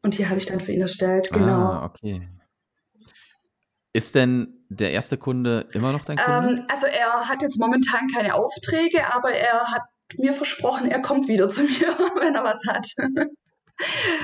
Und 0.06 0.16
die 0.18 0.28
habe 0.28 0.38
ich 0.38 0.46
dann 0.46 0.60
für 0.60 0.70
ihn 0.70 0.82
erstellt, 0.82 1.30
genau. 1.32 1.72
Ah, 1.72 1.84
okay. 1.84 2.28
Ist 3.92 4.14
denn 4.14 4.64
der 4.68 4.92
erste 4.92 5.18
Kunde 5.18 5.66
immer 5.72 5.90
noch 5.90 6.04
dein 6.04 6.16
Kunde? 6.16 6.60
Ähm, 6.60 6.66
also 6.68 6.86
er 6.86 7.28
hat 7.28 7.42
jetzt 7.42 7.58
momentan 7.58 8.06
keine 8.14 8.36
Aufträge, 8.36 9.12
aber 9.12 9.32
er 9.32 9.72
hat 9.72 9.82
mir 10.16 10.32
versprochen, 10.32 10.88
er 10.88 11.02
kommt 11.02 11.26
wieder 11.26 11.48
zu 11.50 11.62
mir, 11.62 11.88
wenn 12.20 12.36
er 12.36 12.44
was 12.44 12.64
hat. 12.68 12.86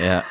Ja, 0.00 0.22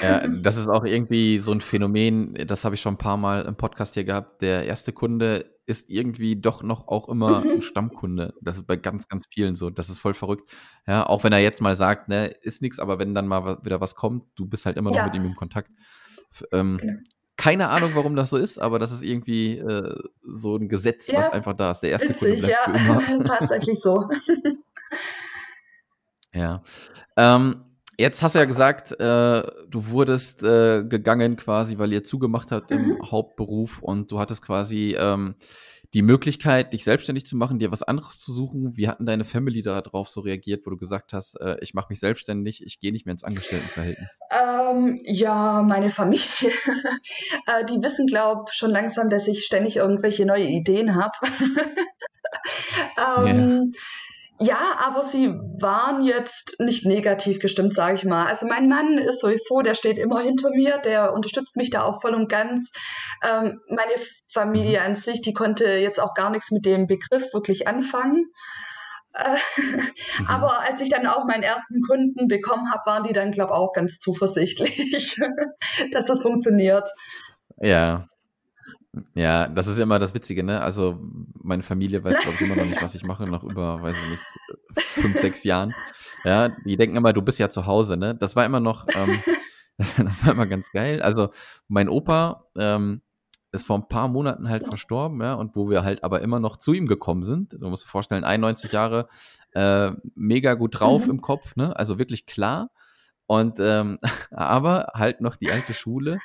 ja, 0.00 0.28
das 0.28 0.56
ist 0.56 0.68
auch 0.68 0.84
irgendwie 0.84 1.40
so 1.40 1.50
ein 1.50 1.60
Phänomen, 1.60 2.46
das 2.46 2.64
habe 2.64 2.76
ich 2.76 2.80
schon 2.80 2.94
ein 2.94 2.98
paar 2.98 3.16
Mal 3.16 3.46
im 3.46 3.56
Podcast 3.56 3.94
hier 3.94 4.04
gehabt. 4.04 4.42
Der 4.42 4.64
erste 4.64 4.92
Kunde 4.92 5.58
ist 5.70 5.88
irgendwie 5.88 6.34
doch 6.34 6.62
noch 6.62 6.88
auch 6.88 7.08
immer 7.08 7.42
ein 7.46 7.62
Stammkunde. 7.62 8.34
Das 8.42 8.56
ist 8.56 8.66
bei 8.66 8.76
ganz, 8.76 9.08
ganz 9.08 9.26
vielen 9.32 9.54
so. 9.54 9.70
Das 9.70 9.88
ist 9.88 9.98
voll 9.98 10.14
verrückt. 10.14 10.50
Ja, 10.86 11.06
auch 11.06 11.22
wenn 11.22 11.32
er 11.32 11.38
jetzt 11.38 11.62
mal 11.62 11.76
sagt, 11.76 12.08
ne, 12.08 12.26
ist 12.26 12.60
nichts, 12.60 12.80
aber 12.80 12.98
wenn 12.98 13.14
dann 13.14 13.28
mal 13.28 13.58
wieder 13.62 13.80
was 13.80 13.94
kommt, 13.94 14.24
du 14.34 14.46
bist 14.46 14.66
halt 14.66 14.76
immer 14.76 14.90
noch 14.90 14.96
ja. 14.96 15.04
mit 15.06 15.14
ihm 15.14 15.24
im 15.24 15.36
Kontakt. 15.36 15.70
Ähm, 16.52 16.78
genau. 16.80 16.98
Keine 17.36 17.68
Ahnung, 17.68 17.92
warum 17.94 18.16
das 18.16 18.28
so 18.28 18.36
ist, 18.36 18.58
aber 18.58 18.78
das 18.78 18.92
ist 18.92 19.02
irgendwie 19.02 19.56
äh, 19.56 19.96
so 20.22 20.56
ein 20.56 20.68
Gesetz, 20.68 21.06
ja, 21.06 21.18
was 21.18 21.30
einfach 21.30 21.54
da 21.54 21.70
ist. 21.70 21.80
Der 21.80 21.90
erste 21.90 22.10
witzig, 22.10 22.40
Kunde 22.40 22.46
bleibt 22.46 22.66
ja. 22.66 22.72
für 22.72 22.76
immer. 22.76 23.24
Tatsächlich 23.24 23.80
so. 23.80 24.10
ja. 26.34 26.60
Ähm, 27.16 27.64
Jetzt 28.00 28.22
hast 28.22 28.34
du 28.34 28.38
ja 28.38 28.46
gesagt, 28.46 28.92
äh, 28.92 29.42
du 29.68 29.88
wurdest 29.88 30.42
äh, 30.42 30.84
gegangen 30.84 31.36
quasi, 31.36 31.76
weil 31.76 31.92
ihr 31.92 32.02
zugemacht 32.02 32.50
habt 32.50 32.70
im 32.70 32.94
mhm. 32.94 33.10
Hauptberuf 33.10 33.82
und 33.82 34.10
du 34.10 34.18
hattest 34.18 34.40
quasi 34.40 34.96
ähm, 34.98 35.34
die 35.92 36.00
Möglichkeit, 36.00 36.72
dich 36.72 36.82
selbstständig 36.82 37.26
zu 37.26 37.36
machen, 37.36 37.58
dir 37.58 37.70
was 37.72 37.82
anderes 37.82 38.18
zu 38.18 38.32
suchen. 38.32 38.74
Wie 38.74 38.88
hatten 38.88 39.04
deine 39.04 39.26
Family 39.26 39.60
darauf 39.60 40.08
so 40.08 40.22
reagiert, 40.22 40.64
wo 40.64 40.70
du 40.70 40.78
gesagt 40.78 41.12
hast, 41.12 41.38
äh, 41.42 41.58
ich 41.60 41.74
mache 41.74 41.88
mich 41.90 42.00
selbstständig, 42.00 42.64
ich 42.64 42.80
gehe 42.80 42.90
nicht 42.90 43.04
mehr 43.04 43.12
ins 43.12 43.24
Angestelltenverhältnis? 43.24 44.18
Ähm, 44.30 44.98
ja, 45.04 45.60
meine 45.60 45.90
Familie, 45.90 46.24
äh, 47.46 47.66
die 47.66 47.82
wissen, 47.82 48.06
glaube 48.06 48.46
ich, 48.48 48.56
schon 48.56 48.70
langsam, 48.70 49.10
dass 49.10 49.28
ich 49.28 49.44
ständig 49.44 49.76
irgendwelche 49.76 50.24
neue 50.24 50.46
Ideen 50.46 50.94
habe. 50.94 51.12
ähm, 52.96 53.26
yeah. 53.26 53.62
Ja, 54.42 54.78
aber 54.78 55.02
sie 55.02 55.34
waren 55.60 56.02
jetzt 56.02 56.56
nicht 56.60 56.86
negativ 56.86 57.40
gestimmt, 57.40 57.74
sage 57.74 57.96
ich 57.96 58.04
mal. 58.06 58.26
Also 58.26 58.46
mein 58.46 58.70
Mann 58.70 58.96
ist 58.96 59.20
sowieso, 59.20 59.60
der 59.60 59.74
steht 59.74 59.98
immer 59.98 60.22
hinter 60.22 60.48
mir, 60.48 60.78
der 60.78 61.12
unterstützt 61.12 61.56
mich 61.58 61.68
da 61.68 61.82
auch 61.82 62.00
voll 62.00 62.14
und 62.14 62.30
ganz. 62.30 62.72
Ähm, 63.22 63.60
meine 63.68 63.92
Familie 64.32 64.80
mhm. 64.80 64.86
an 64.86 64.94
sich, 64.94 65.20
die 65.20 65.34
konnte 65.34 65.66
jetzt 65.66 66.00
auch 66.00 66.14
gar 66.14 66.30
nichts 66.30 66.50
mit 66.50 66.64
dem 66.64 66.86
Begriff 66.86 67.34
wirklich 67.34 67.68
anfangen. 67.68 68.32
Äh, 69.12 69.36
mhm. 69.58 70.26
Aber 70.26 70.60
als 70.60 70.80
ich 70.80 70.88
dann 70.88 71.06
auch 71.06 71.26
meinen 71.26 71.42
ersten 71.42 71.82
Kunden 71.82 72.26
bekommen 72.26 72.72
habe, 72.72 72.82
waren 72.86 73.04
die 73.04 73.12
dann, 73.12 73.32
glaube 73.32 73.52
ich, 73.52 73.58
auch 73.58 73.74
ganz 73.74 73.98
zuversichtlich, 73.98 75.20
dass 75.92 76.06
das 76.06 76.22
funktioniert. 76.22 76.88
Ja, 77.58 78.06
ja, 79.14 79.48
das 79.48 79.68
ist 79.68 79.78
ja 79.78 79.84
immer 79.84 79.98
das 79.98 80.14
Witzige, 80.14 80.42
ne? 80.42 80.60
Also 80.60 80.98
meine 81.40 81.62
Familie 81.62 82.02
weiß, 82.02 82.18
glaube 82.20 82.34
ich, 82.34 82.40
immer 82.40 82.56
noch 82.56 82.64
nicht, 82.64 82.82
was 82.82 82.94
ich 82.94 83.04
mache, 83.04 83.24
nach 83.24 83.44
über, 83.44 83.80
weiß 83.82 83.94
ich 83.94 84.10
nicht, 84.10 84.22
fünf, 84.86 85.18
sechs 85.18 85.44
Jahren. 85.44 85.74
Ja, 86.24 86.48
die 86.48 86.76
denken 86.76 86.96
immer, 86.96 87.12
du 87.12 87.22
bist 87.22 87.38
ja 87.38 87.48
zu 87.48 87.66
Hause, 87.66 87.96
ne? 87.96 88.16
Das 88.16 88.34
war 88.34 88.44
immer 88.44 88.60
noch, 88.60 88.86
ähm, 88.94 89.22
das 89.96 90.24
war 90.24 90.32
immer 90.32 90.46
ganz 90.46 90.72
geil. 90.72 91.02
Also 91.02 91.30
mein 91.68 91.88
Opa 91.88 92.46
ähm, 92.56 93.02
ist 93.52 93.66
vor 93.66 93.78
ein 93.78 93.88
paar 93.88 94.08
Monaten 94.08 94.48
halt 94.48 94.66
verstorben, 94.66 95.20
ja, 95.20 95.34
und 95.34 95.54
wo 95.54 95.70
wir 95.70 95.84
halt 95.84 96.02
aber 96.02 96.20
immer 96.20 96.40
noch 96.40 96.56
zu 96.56 96.72
ihm 96.72 96.86
gekommen 96.86 97.22
sind. 97.22 97.52
Du 97.52 97.68
musst 97.68 97.84
dir 97.84 97.88
vorstellen, 97.88 98.24
91 98.24 98.72
Jahre, 98.72 99.08
äh, 99.52 99.92
mega 100.16 100.54
gut 100.54 100.80
drauf 100.80 101.04
mhm. 101.04 101.10
im 101.12 101.20
Kopf, 101.20 101.54
ne? 101.54 101.76
Also 101.76 101.98
wirklich 101.98 102.26
klar. 102.26 102.70
Und 103.26 103.60
ähm, 103.60 104.00
aber 104.32 104.92
halt 104.94 105.20
noch 105.20 105.36
die 105.36 105.52
alte 105.52 105.74
Schule 105.74 106.18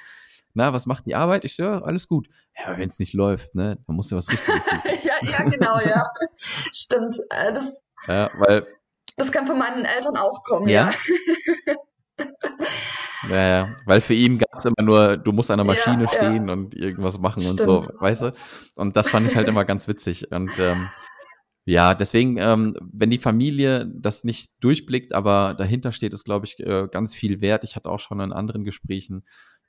na, 0.55 0.73
was 0.73 0.85
macht 0.85 1.05
die 1.05 1.15
Arbeit? 1.15 1.45
Ich 1.45 1.57
ja, 1.57 1.81
alles 1.81 2.07
gut. 2.07 2.27
Ja, 2.57 2.67
aber 2.67 2.77
wenn 2.77 2.87
es 2.87 2.97
nicht 2.97 3.13
läuft, 3.13 3.55
ne, 3.55 3.77
dann 3.85 3.95
musst 3.95 4.11
du 4.11 4.15
was 4.15 4.31
Richtiges 4.31 4.65
suchen. 4.65 4.81
ja, 5.03 5.13
ja, 5.21 5.43
genau, 5.43 5.79
ja. 5.79 6.09
Stimmt. 6.73 7.17
Äh, 7.29 7.53
das, 7.53 7.83
ja, 8.07 8.31
weil. 8.37 8.65
Das 9.17 9.31
kann 9.31 9.45
von 9.45 9.57
meinen 9.57 9.85
Eltern 9.85 10.17
auch 10.17 10.43
kommen, 10.43 10.67
ja. 10.67 10.91
ja. 11.67 11.75
Ja, 13.29 13.47
ja, 13.47 13.75
weil 13.85 14.01
für 14.01 14.13
ihn 14.13 14.37
gab 14.37 14.59
es 14.59 14.65
immer 14.65 14.83
nur, 14.83 15.17
du 15.17 15.31
musst 15.31 15.49
an 15.49 15.57
der 15.57 15.65
Maschine 15.65 16.03
ja, 16.03 16.07
stehen 16.07 16.47
ja. 16.47 16.53
und 16.53 16.75
irgendwas 16.75 17.17
machen 17.17 17.41
Stimmt. 17.41 17.61
und 17.61 17.85
so, 17.85 17.99
weißt 17.99 18.21
du? 18.21 18.33
Und 18.75 18.95
das 18.95 19.09
fand 19.09 19.27
ich 19.27 19.35
halt 19.35 19.47
immer 19.47 19.65
ganz 19.65 19.87
witzig. 19.87 20.31
Und 20.31 20.51
ähm, 20.59 20.89
ja, 21.65 21.95
deswegen, 21.95 22.37
ähm, 22.37 22.75
wenn 22.93 23.09
die 23.09 23.17
Familie 23.17 23.91
das 23.91 24.23
nicht 24.23 24.51
durchblickt, 24.59 25.13
aber 25.13 25.55
dahinter 25.57 25.91
steht, 25.91 26.13
ist, 26.13 26.23
glaube 26.23 26.45
ich, 26.45 26.59
äh, 26.59 26.87
ganz 26.91 27.15
viel 27.15 27.41
wert. 27.41 27.63
Ich 27.63 27.75
hatte 27.75 27.89
auch 27.89 27.99
schon 27.99 28.19
in 28.19 28.31
anderen 28.31 28.63
Gesprächen 28.63 29.25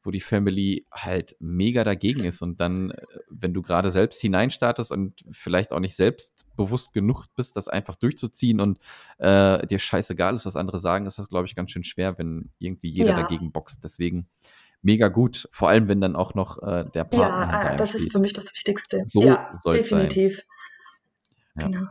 wo 0.06 0.10
die 0.10 0.20
Family 0.20 0.86
halt 0.92 1.36
mega 1.40 1.84
dagegen 1.84 2.24
ist. 2.24 2.42
Und 2.42 2.60
dann, 2.60 2.92
äh, 2.92 3.02
wenn 3.28 3.52
du 3.52 3.62
gerade 3.62 3.90
selbst 3.90 4.20
hineinstartest 4.20 4.92
und 4.92 5.24
vielleicht 5.30 5.72
auch 5.72 5.80
nicht 5.80 5.96
selbstbewusst 5.96 6.92
genug 6.92 7.26
bist, 7.34 7.56
das 7.56 7.68
einfach 7.68 7.96
durchzuziehen 7.96 8.60
und 8.60 8.78
äh, 9.18 9.66
dir 9.66 9.78
scheißegal 9.78 10.34
ist, 10.34 10.46
was 10.46 10.56
andere 10.56 10.78
sagen, 10.78 11.06
ist 11.06 11.18
das, 11.18 11.28
glaube 11.28 11.46
ich, 11.46 11.54
ganz 11.54 11.70
schön 11.72 11.84
schwer, 11.84 12.16
wenn 12.18 12.50
irgendwie 12.58 12.88
jeder 12.88 13.10
ja. 13.10 13.22
dagegen 13.22 13.52
boxt. 13.52 13.84
Deswegen 13.84 14.26
mega 14.82 15.08
gut, 15.08 15.48
vor 15.50 15.68
allem 15.68 15.88
wenn 15.88 16.00
dann 16.00 16.16
auch 16.16 16.34
noch 16.34 16.62
äh, 16.62 16.84
der 16.94 17.04
Partner. 17.04 17.52
Ja, 17.52 17.72
äh, 17.72 17.76
das 17.76 17.90
steht. 17.90 18.02
ist 18.02 18.12
für 18.12 18.20
mich 18.20 18.32
das 18.32 18.52
Wichtigste. 18.54 19.02
So 19.06 19.22
ja, 19.22 19.52
soll 19.60 19.78
es 19.78 19.88
sein. 19.88 20.08
Definitiv. 20.08 20.42
Ja. 21.58 21.66
Genau. 21.66 21.86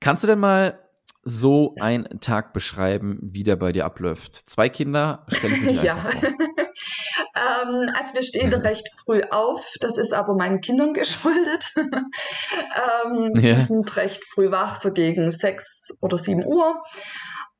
Kannst 0.00 0.22
du 0.24 0.28
denn 0.28 0.38
mal 0.38 0.78
so 1.22 1.74
einen 1.80 2.20
Tag 2.20 2.52
beschreiben, 2.52 3.18
wie 3.20 3.42
der 3.42 3.56
bei 3.56 3.72
dir 3.72 3.84
abläuft? 3.84 4.36
Zwei 4.48 4.68
Kinder, 4.68 5.26
stelle 5.28 5.56
ich 5.56 5.62
mich 5.62 5.82
ja. 5.82 5.96
vor. 5.96 6.32
Ähm, 7.36 7.90
also 7.94 8.14
wir 8.14 8.22
stehen 8.22 8.52
recht 8.52 8.88
früh 9.04 9.22
auf, 9.30 9.74
das 9.80 9.98
ist 9.98 10.14
aber 10.14 10.34
meinen 10.34 10.60
Kindern 10.60 10.94
geschuldet. 10.94 11.72
ähm, 11.76 13.32
ja. 13.36 13.54
Die 13.54 13.62
sind 13.62 13.96
recht 13.96 14.24
früh 14.24 14.50
wach, 14.50 14.80
so 14.80 14.92
gegen 14.92 15.30
sechs 15.32 15.96
oder 16.00 16.18
sieben 16.18 16.44
Uhr. 16.46 16.82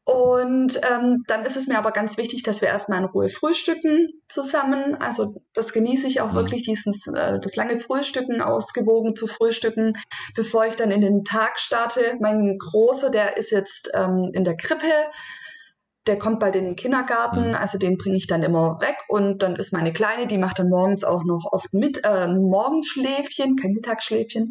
Und 0.07 0.81
ähm, 0.89 1.25
dann 1.27 1.45
ist 1.45 1.57
es 1.57 1.67
mir 1.67 1.79
aber 1.79 1.91
ganz 1.91 2.17
wichtig, 2.17 2.45
dass 2.45 2.61
wir 2.61 2.69
erstmal 2.69 3.01
in 3.01 3.07
Ruhe 3.07 3.29
frühstücken 3.29 4.23
zusammen. 4.29 4.95
Also 4.95 5.43
das 5.53 5.73
genieße 5.73 6.07
ich 6.07 6.21
auch 6.21 6.31
mhm. 6.31 6.37
wirklich, 6.37 6.63
dieses 6.63 7.09
äh, 7.09 7.41
das 7.41 7.57
lange 7.57 7.81
Frühstücken, 7.81 8.41
ausgewogen 8.41 9.17
zu 9.17 9.27
frühstücken, 9.27 9.95
bevor 10.37 10.65
ich 10.65 10.77
dann 10.77 10.93
in 10.93 11.01
den 11.01 11.25
Tag 11.25 11.59
starte. 11.59 12.19
Mein 12.21 12.57
Großer, 12.57 13.11
der 13.11 13.37
ist 13.37 13.51
jetzt 13.51 13.91
ähm, 13.95 14.31
in 14.33 14.45
der 14.45 14.57
Krippe. 14.57 14.93
Der 16.07 16.19
kommt 16.19 16.41
bald 16.41 16.57
in 16.57 16.65
den 16.65 16.77
Kindergarten, 16.77 17.49
mhm. 17.49 17.55
also 17.55 17.79
den 17.79 17.97
bringe 17.97 18.17
ich 18.17 18.27
dann 18.27 18.43
immer 18.43 18.81
weg. 18.81 18.97
Und 19.09 19.43
dann 19.43 19.57
ist 19.57 19.73
meine 19.73 19.93
Kleine, 19.93 20.27
die 20.27 20.39
macht 20.39 20.59
dann 20.59 20.69
morgens 20.69 21.05
auch 21.05 21.25
noch 21.25 21.45
oft 21.53 21.73
mit, 21.73 22.05
äh, 22.05 22.29
Morgenschläfchen, 22.29 23.57
kein 23.57 23.73
Mittagsschläfchen. 23.73 24.51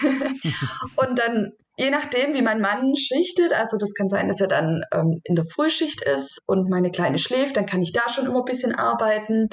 und 0.96 1.18
dann 1.18 1.52
Je 1.76 1.90
nachdem, 1.90 2.34
wie 2.34 2.42
mein 2.42 2.60
Mann 2.60 2.94
schichtet, 2.96 3.52
also 3.52 3.76
das 3.76 3.94
kann 3.94 4.08
sein, 4.08 4.28
dass 4.28 4.40
er 4.40 4.46
dann 4.46 4.84
ähm, 4.92 5.20
in 5.24 5.34
der 5.34 5.44
Frühschicht 5.44 6.02
ist 6.02 6.40
und 6.46 6.70
meine 6.70 6.92
Kleine 6.92 7.18
schläft, 7.18 7.56
dann 7.56 7.66
kann 7.66 7.82
ich 7.82 7.92
da 7.92 8.08
schon 8.08 8.26
immer 8.26 8.40
ein 8.40 8.44
bisschen 8.44 8.76
arbeiten. 8.76 9.48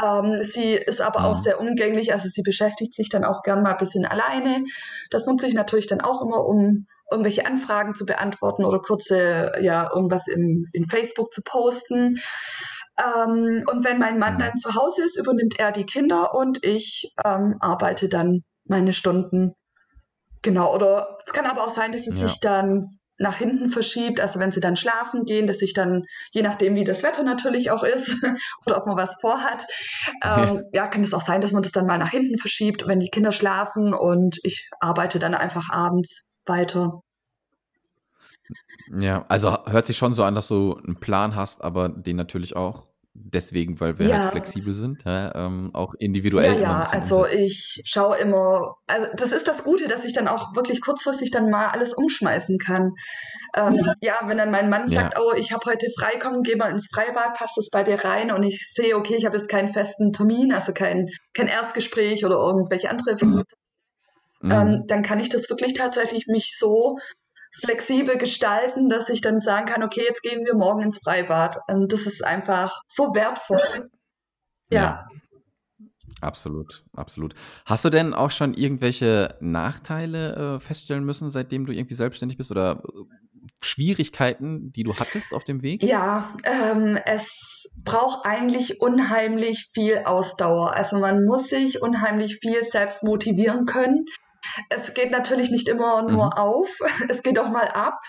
Ähm, 0.00 0.44
sie 0.44 0.74
ist 0.74 1.00
aber 1.00 1.24
auch 1.24 1.38
mhm. 1.38 1.42
sehr 1.42 1.60
umgänglich, 1.60 2.12
also 2.12 2.28
sie 2.28 2.42
beschäftigt 2.42 2.94
sich 2.94 3.08
dann 3.08 3.24
auch 3.24 3.42
gern 3.42 3.64
mal 3.64 3.72
ein 3.72 3.78
bisschen 3.78 4.06
alleine. 4.06 4.64
Das 5.10 5.26
nutze 5.26 5.48
ich 5.48 5.54
natürlich 5.54 5.88
dann 5.88 6.00
auch 6.00 6.22
immer, 6.22 6.46
um 6.46 6.86
irgendwelche 7.10 7.46
Anfragen 7.46 7.94
zu 7.94 8.06
beantworten 8.06 8.64
oder 8.64 8.80
kurze, 8.80 9.52
ja, 9.60 9.90
irgendwas 9.92 10.28
im, 10.28 10.66
in 10.72 10.86
Facebook 10.86 11.32
zu 11.32 11.42
posten. 11.44 12.18
Ähm, 12.98 13.64
und 13.70 13.84
wenn 13.84 13.98
mein 13.98 14.18
Mann 14.18 14.34
mhm. 14.34 14.38
dann 14.38 14.56
zu 14.56 14.74
Hause 14.74 15.04
ist, 15.04 15.18
übernimmt 15.18 15.58
er 15.58 15.72
die 15.72 15.86
Kinder 15.86 16.34
und 16.34 16.64
ich 16.64 17.12
ähm, 17.24 17.56
arbeite 17.60 18.08
dann 18.08 18.42
meine 18.64 18.92
Stunden 18.92 19.54
Genau, 20.42 20.74
oder 20.74 21.18
es 21.26 21.32
kann 21.32 21.46
aber 21.46 21.64
auch 21.64 21.70
sein, 21.70 21.92
dass 21.92 22.06
es 22.06 22.20
ja. 22.20 22.26
sich 22.26 22.40
dann 22.40 22.98
nach 23.18 23.36
hinten 23.36 23.68
verschiebt, 23.68 24.18
also 24.18 24.40
wenn 24.40 24.50
sie 24.50 24.60
dann 24.60 24.76
schlafen 24.76 25.26
gehen, 25.26 25.46
dass 25.46 25.58
sich 25.58 25.74
dann, 25.74 26.04
je 26.32 26.40
nachdem 26.40 26.74
wie 26.74 26.84
das 26.84 27.02
Wetter 27.02 27.22
natürlich 27.22 27.70
auch 27.70 27.82
ist 27.82 28.10
oder 28.66 28.78
ob 28.78 28.86
man 28.86 28.96
was 28.96 29.20
vorhat, 29.20 29.66
ähm, 30.24 30.64
ja. 30.72 30.84
ja, 30.84 30.86
kann 30.88 31.02
es 31.02 31.12
auch 31.12 31.20
sein, 31.20 31.42
dass 31.42 31.52
man 31.52 31.62
das 31.62 31.72
dann 31.72 31.84
mal 31.84 31.98
nach 31.98 32.10
hinten 32.10 32.38
verschiebt, 32.38 32.86
wenn 32.86 32.98
die 32.98 33.10
Kinder 33.10 33.32
schlafen 33.32 33.92
und 33.92 34.38
ich 34.42 34.70
arbeite 34.80 35.18
dann 35.18 35.34
einfach 35.34 35.68
abends 35.70 36.29
weiter. 36.46 37.02
Ja, 38.90 39.24
also 39.28 39.56
hört 39.66 39.86
sich 39.86 39.96
schon 39.96 40.12
so 40.12 40.24
an, 40.24 40.34
dass 40.34 40.48
du 40.48 40.76
einen 40.76 40.98
Plan 40.98 41.36
hast, 41.36 41.62
aber 41.62 41.88
den 41.88 42.16
natürlich 42.16 42.56
auch 42.56 42.90
deswegen, 43.12 43.80
weil 43.80 43.98
wir 43.98 44.06
halt 44.06 44.14
ja. 44.14 44.22
halt 44.22 44.32
flexibel 44.32 44.72
sind, 44.72 45.04
ja, 45.04 45.34
ähm, 45.34 45.70
auch 45.74 45.94
individuell. 45.98 46.54
Ja, 46.54 46.60
ja, 46.60 46.88
also 46.90 47.24
umsetzt. 47.24 47.38
ich 47.38 47.82
schaue 47.84 48.16
immer, 48.18 48.76
also 48.86 49.06
das 49.16 49.32
ist 49.32 49.48
das 49.48 49.64
Gute, 49.64 49.88
dass 49.88 50.04
ich 50.04 50.12
dann 50.12 50.28
auch 50.28 50.54
wirklich 50.54 50.80
kurzfristig 50.80 51.30
dann 51.30 51.50
mal 51.50 51.68
alles 51.68 51.92
umschmeißen 51.92 52.58
kann. 52.58 52.92
Ähm, 53.56 53.74
ja. 53.74 53.94
ja. 54.00 54.28
wenn 54.28 54.38
dann 54.38 54.50
mein 54.50 54.70
Mann 54.70 54.88
sagt, 54.88 55.18
oh, 55.18 55.32
ich 55.36 55.52
habe 55.52 55.64
heute 55.66 55.88
frei, 55.98 56.18
komm, 56.20 56.42
geh 56.42 56.54
mal 56.54 56.70
ins 56.70 56.88
Freibad, 56.92 57.34
passt 57.34 57.56
das 57.56 57.68
bei 57.70 57.82
dir 57.82 58.04
rein 58.04 58.30
und 58.30 58.42
ich 58.44 58.72
sehe, 58.72 58.96
okay, 58.96 59.16
ich 59.16 59.26
habe 59.26 59.36
jetzt 59.36 59.48
keinen 59.48 59.68
festen 59.68 60.12
Termin, 60.12 60.52
also 60.52 60.72
kein, 60.72 61.08
kein 61.34 61.48
Erstgespräch 61.48 62.24
oder 62.24 62.36
irgendwelche 62.36 62.90
andere 62.90 63.16
mhm. 63.20 63.44
Ähm, 64.42 64.84
dann 64.86 65.02
kann 65.02 65.20
ich 65.20 65.28
das 65.28 65.50
wirklich 65.50 65.74
tatsächlich 65.74 66.26
mich 66.26 66.56
so 66.58 66.98
flexibel 67.52 68.16
gestalten, 68.16 68.88
dass 68.88 69.08
ich 69.08 69.20
dann 69.20 69.40
sagen 69.40 69.66
kann, 69.66 69.82
okay, 69.82 70.02
jetzt 70.06 70.22
gehen 70.22 70.44
wir 70.44 70.54
morgen 70.54 70.82
ins 70.82 70.98
Freibad. 71.02 71.58
Und 71.68 71.92
das 71.92 72.06
ist 72.06 72.24
einfach 72.24 72.82
so 72.88 73.14
wertvoll. 73.14 73.90
ja. 74.70 74.80
ja. 74.80 75.08
Absolut, 76.20 76.84
absolut. 76.94 77.34
Hast 77.64 77.84
du 77.84 77.88
denn 77.88 78.12
auch 78.12 78.30
schon 78.30 78.52
irgendwelche 78.52 79.36
Nachteile 79.40 80.56
äh, 80.56 80.60
feststellen 80.60 81.04
müssen, 81.04 81.30
seitdem 81.30 81.64
du 81.64 81.72
irgendwie 81.72 81.94
selbstständig 81.94 82.36
bist 82.36 82.50
oder 82.50 82.82
äh, 82.84 83.46
Schwierigkeiten, 83.62 84.70
die 84.72 84.84
du 84.84 84.94
hattest 84.96 85.32
auf 85.32 85.44
dem 85.44 85.62
Weg? 85.62 85.82
Ja, 85.82 86.34
ähm, 86.44 86.98
es 87.06 87.70
braucht 87.74 88.26
eigentlich 88.26 88.82
unheimlich 88.82 89.70
viel 89.72 90.02
Ausdauer. 90.04 90.74
Also 90.74 90.98
man 90.98 91.24
muss 91.24 91.48
sich 91.48 91.80
unheimlich 91.80 92.38
viel 92.42 92.64
selbst 92.64 93.02
motivieren 93.02 93.64
können. 93.64 94.04
Es 94.68 94.94
geht 94.94 95.10
natürlich 95.10 95.50
nicht 95.50 95.68
immer 95.68 96.02
nur 96.02 96.26
mhm. 96.26 96.32
auf, 96.32 96.68
es 97.08 97.22
geht 97.22 97.38
auch 97.38 97.48
mal 97.48 97.68
ab. 97.68 98.00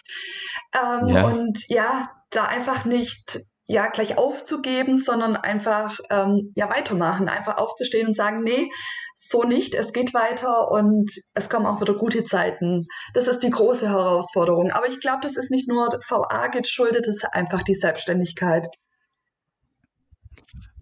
Ähm, 0.73 1.07
ja. 1.07 1.25
Und 1.25 1.67
ja, 1.67 2.11
da 2.29 2.45
einfach 2.45 2.85
nicht 2.85 3.39
ja 3.65 3.87
gleich 3.87 4.17
aufzugeben, 4.17 4.97
sondern 4.97 5.35
einfach 5.37 5.99
ähm, 6.09 6.51
ja 6.55 6.69
weitermachen, 6.69 7.29
einfach 7.29 7.57
aufzustehen 7.57 8.07
und 8.07 8.15
sagen, 8.15 8.43
nee, 8.43 8.69
so 9.15 9.43
nicht, 9.43 9.75
es 9.75 9.93
geht 9.93 10.13
weiter 10.13 10.71
und 10.71 11.11
es 11.35 11.49
kommen 11.49 11.65
auch 11.65 11.79
wieder 11.79 11.93
gute 11.93 12.23
Zeiten. 12.23 12.85
Das 13.13 13.27
ist 13.27 13.39
die 13.43 13.49
große 13.49 13.87
Herausforderung. 13.87 14.71
Aber 14.71 14.87
ich 14.87 14.99
glaube, 14.99 15.19
das 15.21 15.37
ist 15.37 15.51
nicht 15.51 15.69
nur 15.69 15.87
VA 16.09 16.47
geschuldet, 16.47 17.07
das 17.07 17.17
ist 17.17 17.25
einfach 17.25 17.61
die 17.61 17.75
Selbstständigkeit. 17.75 18.67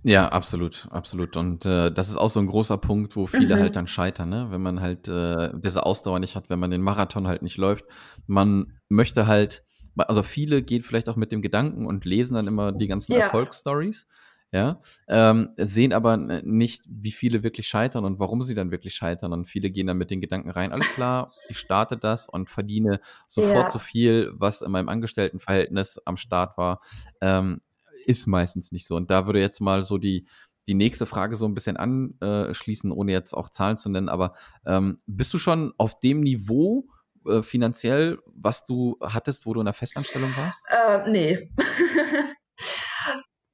Ja, 0.03 0.29
absolut, 0.29 0.87
absolut. 0.91 1.35
Und 1.35 1.65
äh, 1.65 1.91
das 1.91 2.09
ist 2.09 2.15
auch 2.15 2.29
so 2.29 2.39
ein 2.39 2.47
großer 2.47 2.77
Punkt, 2.77 3.15
wo 3.15 3.27
viele 3.27 3.55
mhm. 3.55 3.59
halt 3.59 3.75
dann 3.75 3.87
scheitern, 3.87 4.29
ne? 4.29 4.47
wenn 4.49 4.61
man 4.61 4.79
halt 4.79 5.07
äh, 5.07 5.51
diese 5.59 5.85
Ausdauer 5.85 6.19
nicht 6.19 6.35
hat, 6.35 6.49
wenn 6.49 6.59
man 6.59 6.71
den 6.71 6.81
Marathon 6.81 7.27
halt 7.27 7.41
nicht 7.41 7.57
läuft. 7.57 7.85
Man 8.25 8.79
möchte 8.87 9.27
halt, 9.27 9.63
also 9.97 10.23
viele 10.23 10.61
gehen 10.61 10.83
vielleicht 10.83 11.09
auch 11.09 11.17
mit 11.17 11.31
dem 11.31 11.41
Gedanken 11.41 11.85
und 11.85 12.05
lesen 12.05 12.35
dann 12.35 12.47
immer 12.47 12.71
die 12.71 12.87
ganzen 12.87 13.13
ja. 13.13 13.19
Erfolgsstories, 13.19 14.07
ja, 14.51 14.77
ähm, 15.07 15.49
sehen 15.57 15.93
aber 15.93 16.17
nicht, 16.17 16.83
wie 16.87 17.11
viele 17.11 17.43
wirklich 17.43 17.67
scheitern 17.67 18.03
und 18.03 18.19
warum 18.19 18.41
sie 18.41 18.55
dann 18.55 18.71
wirklich 18.71 18.95
scheitern. 18.95 19.31
Und 19.31 19.47
viele 19.47 19.69
gehen 19.69 19.85
dann 19.85 19.97
mit 19.97 20.09
den 20.09 20.21
Gedanken 20.21 20.49
rein, 20.49 20.71
alles 20.71 20.87
klar, 20.93 21.31
ich 21.49 21.59
starte 21.59 21.97
das 21.97 22.27
und 22.27 22.49
verdiene 22.49 22.99
sofort 23.27 23.65
ja. 23.65 23.69
so 23.69 23.77
viel, 23.77 24.31
was 24.33 24.61
in 24.61 24.71
meinem 24.71 24.89
Angestelltenverhältnis 24.89 25.99
am 26.05 26.17
Start 26.17 26.57
war. 26.57 26.81
Ähm, 27.21 27.61
ist 28.05 28.27
meistens 28.27 28.71
nicht 28.71 28.87
so. 28.87 28.95
Und 28.95 29.09
da 29.11 29.25
würde 29.25 29.39
jetzt 29.39 29.59
mal 29.59 29.83
so 29.83 29.97
die, 29.97 30.27
die 30.67 30.73
nächste 30.73 31.05
Frage 31.05 31.35
so 31.35 31.45
ein 31.45 31.53
bisschen 31.53 31.77
anschließen, 31.77 32.91
ohne 32.91 33.11
jetzt 33.11 33.33
auch 33.33 33.49
Zahlen 33.49 33.77
zu 33.77 33.89
nennen. 33.89 34.09
Aber 34.09 34.33
ähm, 34.65 34.99
bist 35.07 35.33
du 35.33 35.37
schon 35.37 35.73
auf 35.77 35.99
dem 35.99 36.21
Niveau 36.21 36.87
äh, 37.25 37.41
finanziell, 37.41 38.19
was 38.25 38.65
du 38.65 38.97
hattest, 39.01 39.45
wo 39.45 39.53
du 39.53 39.61
in 39.61 39.65
der 39.65 39.73
Festanstellung 39.73 40.31
warst? 40.37 40.63
Äh, 40.69 41.09
nee. 41.09 41.51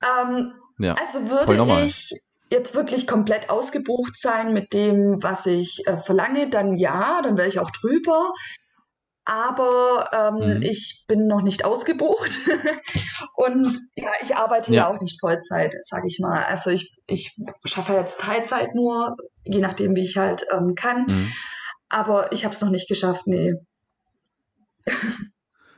ähm, 0.04 0.54
ja, 0.78 0.96
also 0.96 1.30
würde 1.30 1.86
ich 1.86 2.10
jetzt 2.50 2.76
wirklich 2.76 3.08
komplett 3.08 3.50
ausgebucht 3.50 4.20
sein 4.20 4.54
mit 4.54 4.74
dem, 4.74 5.22
was 5.24 5.46
ich 5.46 5.88
äh, 5.88 5.98
verlange, 5.98 6.50
dann 6.50 6.78
ja, 6.78 7.22
dann 7.22 7.38
wäre 7.38 7.48
ich 7.48 7.60
auch 7.60 7.72
drüber 7.72 8.34
aber 9.26 10.10
ähm, 10.14 10.58
mhm. 10.58 10.62
ich 10.62 11.06
bin 11.08 11.28
noch 11.28 11.42
nicht 11.42 11.66
ausgebucht 11.66 12.40
und 13.36 13.78
ja, 13.96 14.12
ich 14.22 14.36
arbeite 14.36 14.72
ja, 14.72 14.88
auch 14.88 15.02
nicht 15.02 15.20
Vollzeit, 15.20 15.76
sage 15.84 16.08
ich 16.08 16.20
mal. 16.20 16.44
Also 16.44 16.70
ich, 16.70 16.96
ich 17.08 17.36
schaffe 17.66 17.94
jetzt 17.94 18.20
Teilzeit 18.20 18.76
nur, 18.76 19.18
je 19.44 19.60
nachdem, 19.60 19.96
wie 19.96 20.04
ich 20.04 20.18
halt 20.18 20.46
ähm, 20.52 20.76
kann. 20.76 21.08
Mhm. 21.08 21.32
Aber 21.90 22.32
ich 22.32 22.46
habe 22.46 22.54
es 22.54 22.62
noch 22.62 22.70
nicht 22.70 22.88
geschafft, 22.88 23.26
nee. 23.26 23.54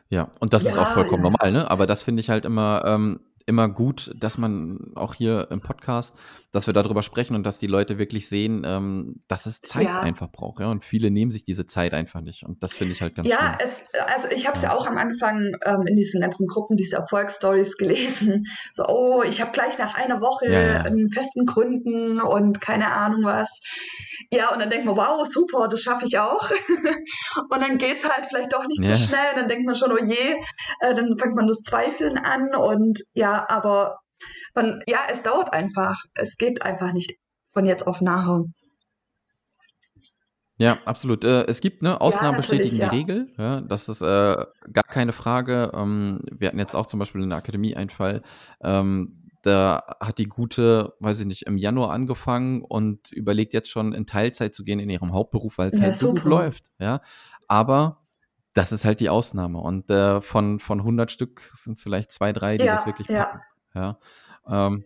Ja, 0.10 0.30
und 0.40 0.54
das 0.54 0.64
ja, 0.64 0.72
ist 0.72 0.78
auch 0.78 0.88
vollkommen 0.88 1.24
ja. 1.24 1.30
normal, 1.32 1.52
ne? 1.52 1.72
Aber 1.72 1.88
das 1.88 2.02
finde 2.02 2.22
ich 2.22 2.30
halt 2.30 2.46
immer, 2.46 2.84
ähm, 2.86 3.22
immer 3.48 3.70
gut, 3.70 4.12
dass 4.16 4.38
man 4.38 4.92
auch 4.96 5.14
hier 5.14 5.48
im 5.52 5.62
Podcast, 5.62 6.14
dass 6.52 6.68
wir 6.68 6.74
darüber 6.74 7.02
sprechen 7.02 7.34
und 7.34 7.46
dass 7.46 7.60
die 7.60 7.68
Leute 7.68 7.98
wirklich 7.98 8.28
sehen, 8.28 8.64
ähm, 8.66 9.22
dass 9.30 9.46
es 9.46 9.62
Zeit 9.62 9.86
ja. 9.86 10.02
einfach 10.02 10.30
braucht. 10.30 10.60
Ja? 10.60 10.70
Und 10.70 10.84
viele 10.84 11.12
nehmen 11.12 11.32
sich 11.32 11.44
diese 11.44 11.66
Zeit 11.66 11.94
einfach 11.94 12.20
nicht. 12.20 12.44
Und 12.44 12.62
das 12.62 12.74
finde 12.74 12.92
ich 12.92 13.02
halt 13.02 13.16
ganz 13.16 13.30
Ja, 13.30 13.58
es, 13.62 13.86
also 14.06 14.28
ich 14.30 14.48
habe 14.48 14.58
es 14.58 14.64
ja. 14.64 14.70
ja. 14.70 14.76
auch 14.76 14.86
am 14.86 14.98
Anfang 14.98 15.54
ähm, 15.66 15.88
in 15.88 15.96
diesen 15.96 16.20
ganzen 16.20 16.46
Gruppen, 16.46 16.76
diese 16.76 16.98
Erfolgsstories 16.98 17.78
gelesen. 17.78 18.46
So, 18.74 18.86
oh, 18.86 19.24
ich 19.24 19.40
habe 19.40 19.52
gleich 19.54 19.78
nach 19.78 19.96
einer 19.96 20.20
Woche 20.20 20.52
ja, 20.52 20.82
einen 20.82 21.10
festen 21.10 21.46
Kunden 21.46 22.20
und 22.20 22.60
keine 22.60 22.92
Ahnung 22.92 23.24
was. 23.24 23.62
Ja, 24.32 24.52
und 24.52 24.60
dann 24.60 24.70
denkt 24.70 24.86
man, 24.86 24.98
wow, 24.98 25.26
super, 25.26 25.68
das 25.68 25.82
schaffe 25.82 26.06
ich 26.06 26.20
auch. 26.20 26.50
und 27.50 27.62
dann 27.62 27.78
geht 27.78 27.98
es 27.98 28.10
halt 28.10 28.26
vielleicht 28.28 28.52
doch 28.54 28.68
nicht 28.68 28.84
so 28.84 28.96
schnell. 28.96 29.36
Dann 29.36 29.48
denkt 29.48 29.66
man 29.66 29.76
schon, 29.76 29.92
oh 29.92 29.98
je, 29.98 30.42
äh, 30.82 30.94
dann 30.94 31.16
fängt 31.18 31.36
man 31.36 31.48
das 31.48 31.62
Zweifeln 31.62 32.18
an 32.18 32.54
und 32.54 33.02
ja, 33.14 33.46
aber 33.50 34.00
man, 34.54 34.82
ja, 34.88 35.00
es 35.10 35.24
dauert 35.24 35.54
einfach. 35.54 35.96
Es 36.14 36.38
geht 36.38 36.62
einfach 36.62 36.92
nicht 36.92 37.18
von 37.54 37.66
jetzt 37.66 37.88
auf 37.88 38.02
nachher. 38.02 38.44
Ja, 40.60 40.80
absolut. 40.86 41.24
Äh, 41.24 41.46
es 41.46 41.62
gibt 41.62 41.84
eine 41.84 42.02
Ausnahmen 42.02 42.38
bestätigen 42.38 42.78
ja. 42.78 42.90
Regel. 42.90 43.32
Ja, 43.38 43.62
das 43.62 43.90
ist 43.90 44.02
äh, 44.02 44.46
gar 44.74 44.84
keine 44.90 45.14
Frage. 45.14 45.72
Ähm, 45.74 46.22
wir 46.32 46.48
hatten 46.48 46.60
jetzt 46.60 46.76
auch 46.76 46.88
zum 46.88 47.00
Beispiel 47.00 47.22
in 47.22 47.30
der 47.30 47.38
Akademie 47.38 47.76
einen 47.76 47.92
Fall. 47.92 48.24
Ähm, 48.62 49.27
da 49.48 49.96
hat 50.00 50.18
die 50.18 50.28
Gute, 50.28 50.94
weiß 51.00 51.22
ich 51.22 51.26
nicht, 51.26 51.44
im 51.44 51.58
Januar 51.58 51.92
angefangen 51.92 52.62
und 52.62 53.12
überlegt 53.12 53.54
jetzt 53.54 53.70
schon 53.70 53.94
in 53.94 54.06
Teilzeit 54.06 54.54
zu 54.54 54.64
gehen 54.64 54.80
in 54.80 54.90
ihrem 54.90 55.14
Hauptberuf, 55.14 55.58
weil 55.58 55.70
es 55.72 55.80
ja, 55.80 55.86
halt 55.86 55.96
so 55.96 56.14
gut 56.14 56.26
läuft. 56.26 56.72
Ja, 56.80 57.02
aber 57.48 58.04
das 58.54 58.72
ist 58.72 58.86
halt 58.86 59.00
die 59.00 59.10
Ausnahme. 59.10 59.60
Und 59.60 59.90
äh, 59.90 60.20
von, 60.20 60.60
von 60.60 60.80
100 60.80 61.10
Stück 61.12 61.52
sind 61.54 61.74
es 61.74 61.82
vielleicht 61.82 62.12
zwei, 62.12 62.34
drei, 62.34 62.58
die 62.58 62.66
ja, 62.66 62.76
das 62.76 62.86
wirklich 62.86 63.08
packen. 63.08 63.40
Ja. 63.74 64.00
ja. 64.48 64.68
Ähm, 64.68 64.86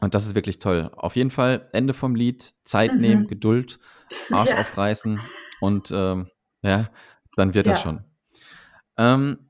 und 0.00 0.14
das 0.14 0.26
ist 0.26 0.34
wirklich 0.34 0.58
toll. 0.58 0.90
Auf 0.94 1.16
jeden 1.16 1.30
Fall 1.30 1.68
Ende 1.72 1.94
vom 1.94 2.14
Lied, 2.14 2.54
Zeit 2.64 2.92
mhm. 2.92 3.00
nehmen, 3.00 3.26
Geduld, 3.28 3.78
Arsch 4.30 4.50
ja. 4.52 4.60
aufreißen 4.60 5.20
und 5.60 5.90
ähm, 5.90 6.28
ja, 6.62 6.90
dann 7.36 7.54
wird 7.54 7.66
das 7.66 7.80
schon. 7.80 8.04
Ähm, 8.98 9.45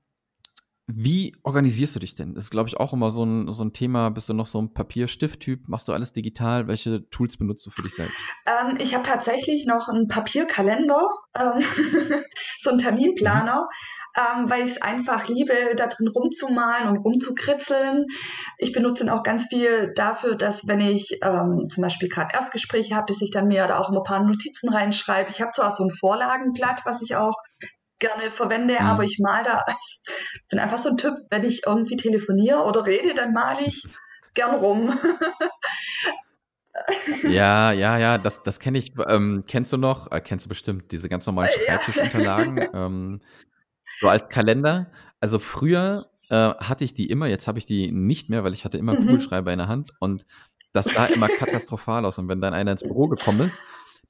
wie 0.88 1.34
organisierst 1.42 1.96
du 1.96 2.00
dich 2.00 2.14
denn? 2.14 2.34
Das 2.34 2.44
ist, 2.44 2.50
glaube 2.50 2.68
ich, 2.68 2.76
auch 2.76 2.92
immer 2.92 3.10
so 3.10 3.24
ein, 3.24 3.52
so 3.52 3.64
ein 3.64 3.72
Thema. 3.72 4.08
Bist 4.10 4.28
du 4.28 4.34
noch 4.34 4.46
so 4.46 4.60
ein 4.60 4.72
Papier-Stift-Typ? 4.72 5.68
Machst 5.68 5.88
du 5.88 5.92
alles 5.92 6.12
digital? 6.12 6.68
Welche 6.68 7.10
Tools 7.10 7.36
benutzt 7.36 7.66
du 7.66 7.70
für 7.70 7.82
dich 7.82 7.96
selbst? 7.96 8.16
Ähm, 8.46 8.76
ich 8.78 8.94
habe 8.94 9.02
tatsächlich 9.02 9.66
noch 9.66 9.88
einen 9.88 10.06
Papierkalender, 10.06 11.08
ähm, 11.34 11.60
so 12.60 12.70
einen 12.70 12.78
Terminplaner, 12.78 13.68
ähm, 14.16 14.48
weil 14.48 14.62
ich 14.62 14.70
es 14.70 14.82
einfach 14.82 15.26
liebe, 15.26 15.74
da 15.76 15.88
drin 15.88 16.06
rumzumalen 16.06 16.88
und 16.88 16.98
rumzukritzeln. 16.98 18.06
Ich 18.58 18.72
benutze 18.72 19.02
ihn 19.02 19.10
auch 19.10 19.24
ganz 19.24 19.46
viel 19.46 19.92
dafür, 19.96 20.36
dass 20.36 20.68
wenn 20.68 20.80
ich 20.80 21.18
ähm, 21.20 21.64
zum 21.68 21.82
Beispiel 21.82 22.08
gerade 22.08 22.32
Erstgespräche 22.32 22.94
habe, 22.94 23.12
dass 23.12 23.20
ich 23.22 23.32
dann 23.32 23.48
mir 23.48 23.66
da 23.66 23.80
auch 23.80 23.88
immer 23.88 24.02
ein 24.02 24.04
paar 24.04 24.22
Notizen 24.22 24.68
reinschreibe. 24.68 25.30
Ich 25.30 25.40
habe 25.42 25.50
zwar 25.50 25.72
so 25.72 25.82
ein 25.82 25.90
Vorlagenblatt, 25.90 26.82
was 26.84 27.02
ich 27.02 27.16
auch 27.16 27.34
gerne 27.98 28.30
verwende, 28.30 28.74
mhm. 28.74 28.86
aber 28.86 29.04
ich 29.04 29.18
mal 29.18 29.42
da, 29.42 29.64
bin 30.50 30.58
einfach 30.58 30.78
so 30.78 30.90
ein 30.90 30.96
Typ, 30.96 31.14
wenn 31.30 31.44
ich 31.44 31.62
irgendwie 31.66 31.96
telefoniere 31.96 32.64
oder 32.64 32.86
rede, 32.86 33.14
dann 33.14 33.32
male 33.32 33.64
ich 33.66 33.86
gern 34.34 34.54
rum. 34.56 34.98
ja, 37.22 37.72
ja, 37.72 37.98
ja, 37.98 38.18
das, 38.18 38.42
das 38.42 38.60
kenne 38.60 38.78
ich. 38.78 38.92
Ähm, 39.08 39.44
kennst 39.46 39.72
du 39.72 39.76
noch? 39.76 40.10
Äh, 40.12 40.20
kennst 40.20 40.46
du 40.46 40.48
bestimmt 40.48 40.92
diese 40.92 41.08
ganz 41.08 41.26
normalen 41.26 41.50
Schreibtischunterlagen? 41.50 42.58
Ja. 42.58 42.86
ähm, 42.86 43.20
so 44.00 44.08
als 44.08 44.28
Kalender. 44.28 44.90
Also 45.20 45.38
früher 45.38 46.10
äh, 46.28 46.50
hatte 46.54 46.84
ich 46.84 46.92
die 46.92 47.08
immer, 47.08 47.26
jetzt 47.26 47.48
habe 47.48 47.58
ich 47.58 47.66
die 47.66 47.90
nicht 47.92 48.28
mehr, 48.28 48.44
weil 48.44 48.52
ich 48.52 48.64
hatte 48.64 48.78
immer 48.78 48.92
einen 48.92 49.02
mhm. 49.02 49.06
Kugelschreiber 49.06 49.52
in 49.52 49.58
der 49.58 49.68
Hand 49.68 49.92
und 50.00 50.26
das 50.72 50.86
sah 50.86 51.06
immer 51.06 51.28
katastrophal 51.28 52.04
aus. 52.04 52.18
Und 52.18 52.28
wenn 52.28 52.40
dann 52.40 52.52
einer 52.52 52.72
ins 52.72 52.82
Büro 52.82 53.08
gekommen 53.08 53.48
ist, 53.48 53.54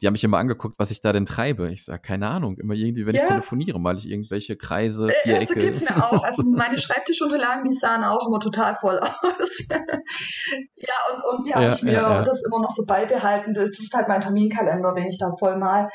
die 0.00 0.06
haben 0.06 0.12
mich 0.12 0.24
immer 0.24 0.38
angeguckt, 0.38 0.78
was 0.78 0.90
ich 0.90 1.00
da 1.00 1.12
denn 1.12 1.24
treibe. 1.24 1.70
Ich 1.70 1.84
sage, 1.84 2.02
keine 2.02 2.28
Ahnung, 2.28 2.58
immer 2.58 2.74
irgendwie, 2.74 3.06
wenn 3.06 3.14
ja. 3.14 3.22
ich 3.22 3.28
telefoniere, 3.28 3.80
mal 3.80 3.96
ich 3.96 4.10
irgendwelche 4.10 4.56
Kreise, 4.56 5.08
äh, 5.08 5.22
Vierecke. 5.22 5.42
Äh, 5.42 5.46
so 5.46 5.54
geht's 5.54 5.80
mir 5.80 5.96
auch. 5.96 6.22
Also 6.22 6.42
meine 6.54 6.76
Schreibtischunterlagen, 6.76 7.64
die 7.64 7.74
sahen 7.74 8.04
auch 8.04 8.26
immer 8.26 8.38
total 8.38 8.76
voll 8.76 8.98
aus. 9.00 9.68
ja, 9.68 10.94
und, 11.14 11.38
und 11.38 11.46
wie 11.46 11.50
ja, 11.50 11.56
habe 11.56 11.74
ich 11.74 11.82
mir 11.82 11.92
ja, 11.92 12.22
das 12.22 12.42
immer 12.44 12.60
noch 12.60 12.70
so 12.70 12.84
beibehalten? 12.86 13.54
Das 13.54 13.70
ist 13.70 13.94
halt 13.94 14.08
mein 14.08 14.20
Terminkalender, 14.20 14.94
den 14.94 15.06
ich 15.06 15.18
da 15.18 15.32
voll 15.38 15.56
mal. 15.56 15.88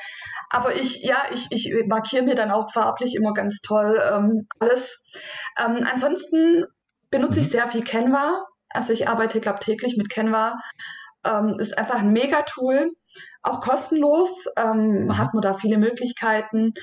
Aber 0.50 0.76
ich, 0.76 1.04
ja, 1.04 1.26
ich, 1.32 1.48
ich 1.52 1.72
markiere 1.88 2.24
mir 2.24 2.36
dann 2.36 2.52
auch 2.52 2.72
farblich 2.72 3.16
immer 3.16 3.34
ganz 3.34 3.62
toll 3.62 4.02
ähm, 4.12 4.48
alles. 4.60 5.06
Ähm, 5.58 5.86
ansonsten 5.90 6.66
benutze 7.12 7.40
mhm. 7.40 7.46
ich 7.46 7.52
sehr 7.52 7.70
viel 7.70 7.84
Canva. 7.84 8.46
Also 8.70 8.94
ich 8.94 9.08
arbeite, 9.08 9.42
glaube 9.42 9.60
täglich 9.60 9.96
mit 9.98 10.10
Canva. 10.10 10.58
Ähm, 11.24 11.58
ist 11.60 11.78
einfach 11.78 12.00
ein 12.00 12.14
Mega-Tool 12.14 12.94
auch 13.44 13.62
kostenlos, 13.62 14.46
ähm, 14.58 15.06
mhm. 15.06 15.18
hat 15.18 15.34
man 15.34 15.42
da 15.42 15.54
viele 15.54 15.78
Möglichkeiten. 15.78 16.74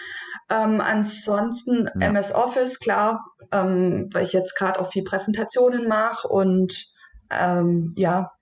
Ähm, 0.50 0.80
ansonsten 0.80 1.88
ja. 1.94 2.06
MS 2.06 2.34
Office, 2.34 2.80
klar, 2.80 3.24
ähm, 3.52 4.08
weil 4.12 4.24
ich 4.24 4.32
jetzt 4.32 4.56
gerade 4.56 4.80
auch 4.80 4.90
viel 4.90 5.04
Präsentationen 5.04 5.88
mache 5.88 6.26
und 6.28 6.86
ähm, 7.30 7.92
ja, 7.96 8.32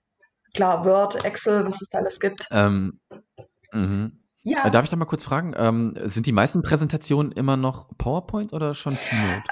klar, 0.53 0.85
Word, 0.85 1.23
Excel, 1.25 1.65
was 1.65 1.81
es 1.81 1.89
da 1.89 1.99
alles 1.99 2.19
gibt. 2.19 2.47
Ähm, 2.51 2.99
mhm. 3.71 4.13
Ja. 4.43 4.65
Äh, 4.65 4.71
darf 4.71 4.85
ich 4.85 4.89
da 4.89 4.95
mal 4.95 5.05
kurz 5.05 5.25
fragen, 5.25 5.53
ähm, 5.57 5.95
sind 6.05 6.25
die 6.25 6.31
meisten 6.31 6.61
Präsentationen 6.61 7.33
immer 7.33 7.57
noch 7.57 7.89
PowerPoint 7.97 8.53
oder 8.53 8.73
schon 8.73 8.97
Keynote? 8.97 9.43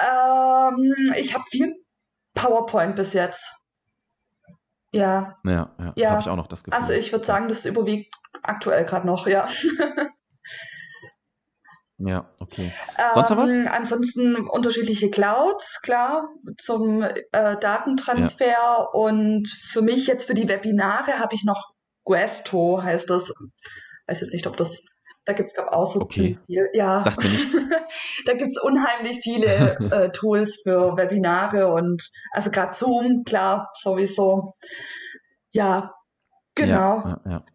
ich 1.20 1.34
habe 1.34 1.44
viel 1.52 1.76
PowerPoint 2.34 2.96
bis 2.96 3.14
jetzt. 3.14 3.66
Ja. 4.92 5.36
Ja, 5.44 5.70
ja, 5.78 5.94
ja. 5.96 6.12
habe 6.12 6.22
ich 6.22 6.30
auch 6.30 6.38
noch 6.38 6.48
das 6.48 6.64
Gefühl. 6.64 6.80
Also 6.80 6.94
ich 6.94 7.12
würde 7.12 7.26
sagen, 7.26 7.50
das 7.50 7.66
überwiegt 7.66 8.16
aktuell 8.46 8.86
gerade 8.86 9.08
noch, 9.08 9.28
ja. 9.28 9.48
Ja, 11.98 12.26
okay. 12.40 12.74
Sonst 13.14 13.30
noch 13.30 13.38
was? 13.38 13.52
Ähm, 13.52 13.70
ansonsten 13.70 14.36
unterschiedliche 14.50 15.10
Clouds, 15.10 15.82
klar, 15.82 16.28
zum 16.58 17.04
äh, 17.04 17.14
Datentransfer. 17.32 18.48
Ja. 18.48 18.84
Und 18.92 19.48
für 19.48 19.82
mich 19.82 20.08
jetzt 20.08 20.26
für 20.26 20.34
die 20.34 20.50
Webinare 20.50 21.20
habe 21.20 21.36
ich 21.36 21.46
noch 21.46 21.72
Guesto, 22.04 22.84
heißt 22.84 23.10
das. 23.10 23.32
Weiß 24.08 24.20
jetzt 24.22 24.34
nicht, 24.34 24.46
ob 24.46 24.58
das. 24.58 24.86
Da 25.24 25.34
gibt 25.34 25.50
es, 25.50 25.56
glaube 25.56 25.70
ich, 25.72 25.76
auch 25.76 25.86
so 25.86 26.02
okay. 26.02 26.38
viel. 26.46 26.70
Ja. 26.74 27.00
Sagt 27.00 27.24
mir 27.24 27.30
nichts. 27.30 27.56
da 28.26 28.34
gibt 28.34 28.52
es 28.52 28.62
unheimlich 28.62 29.22
viele 29.24 29.78
äh, 29.90 30.12
Tools 30.14 30.62
für 30.64 30.98
Webinare 30.98 31.72
und 31.72 32.04
also 32.32 32.52
gerade 32.52 32.74
Zoom, 32.74 33.24
klar, 33.24 33.72
sowieso. 33.74 34.56
Ja, 35.52 35.96
genau. 36.54 36.98
Ja, 37.00 37.22
ja, 37.26 37.32
ja. 37.32 37.46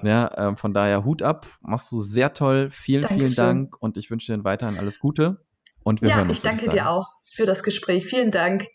Ja, 0.04 0.28
äh, 0.28 0.58
von 0.58 0.74
daher 0.74 1.06
Hut 1.06 1.22
ab, 1.22 1.48
machst 1.62 1.94
du 1.94 2.02
sehr 2.02 2.34
toll. 2.34 2.68
Vielen, 2.72 3.04
Dankeschön. 3.04 3.22
vielen 3.22 3.36
Dank 3.36 3.82
und 3.82 3.96
ich 3.96 4.12
wünsche 4.12 4.36
dir 4.36 4.44
weiterhin 4.44 4.78
alles 4.78 5.00
Gute 5.00 5.40
und 5.84 6.02
wir 6.02 6.10
ja, 6.10 6.16
hören 6.18 6.30
uns. 6.30 6.38
Ich 6.38 6.44
danke 6.44 6.70
dir 6.70 6.90
auch 6.90 7.08
für 7.24 7.46
das 7.46 7.64
Gespräch. 7.64 8.06
Vielen 8.06 8.32
Dank. 8.32 8.68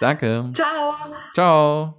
Danke. 0.00 0.50
Ciao. 0.54 0.94
Ciao. 1.34 1.94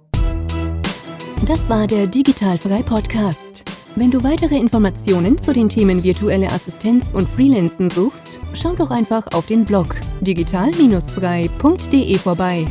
Das 1.46 1.68
war 1.68 1.86
der 1.86 2.06
Digitalfrei 2.06 2.82
Podcast. 2.82 3.64
Wenn 3.94 4.10
du 4.10 4.22
weitere 4.22 4.56
Informationen 4.56 5.36
zu 5.36 5.52
den 5.52 5.68
Themen 5.68 6.02
virtuelle 6.02 6.46
Assistenz 6.46 7.12
und 7.12 7.28
Freelancen 7.28 7.90
suchst, 7.90 8.40
schau 8.54 8.74
doch 8.74 8.90
einfach 8.90 9.26
auf 9.34 9.44
den 9.46 9.66
Blog 9.66 9.96
digital-frei.de 10.22 12.18
vorbei. 12.18 12.66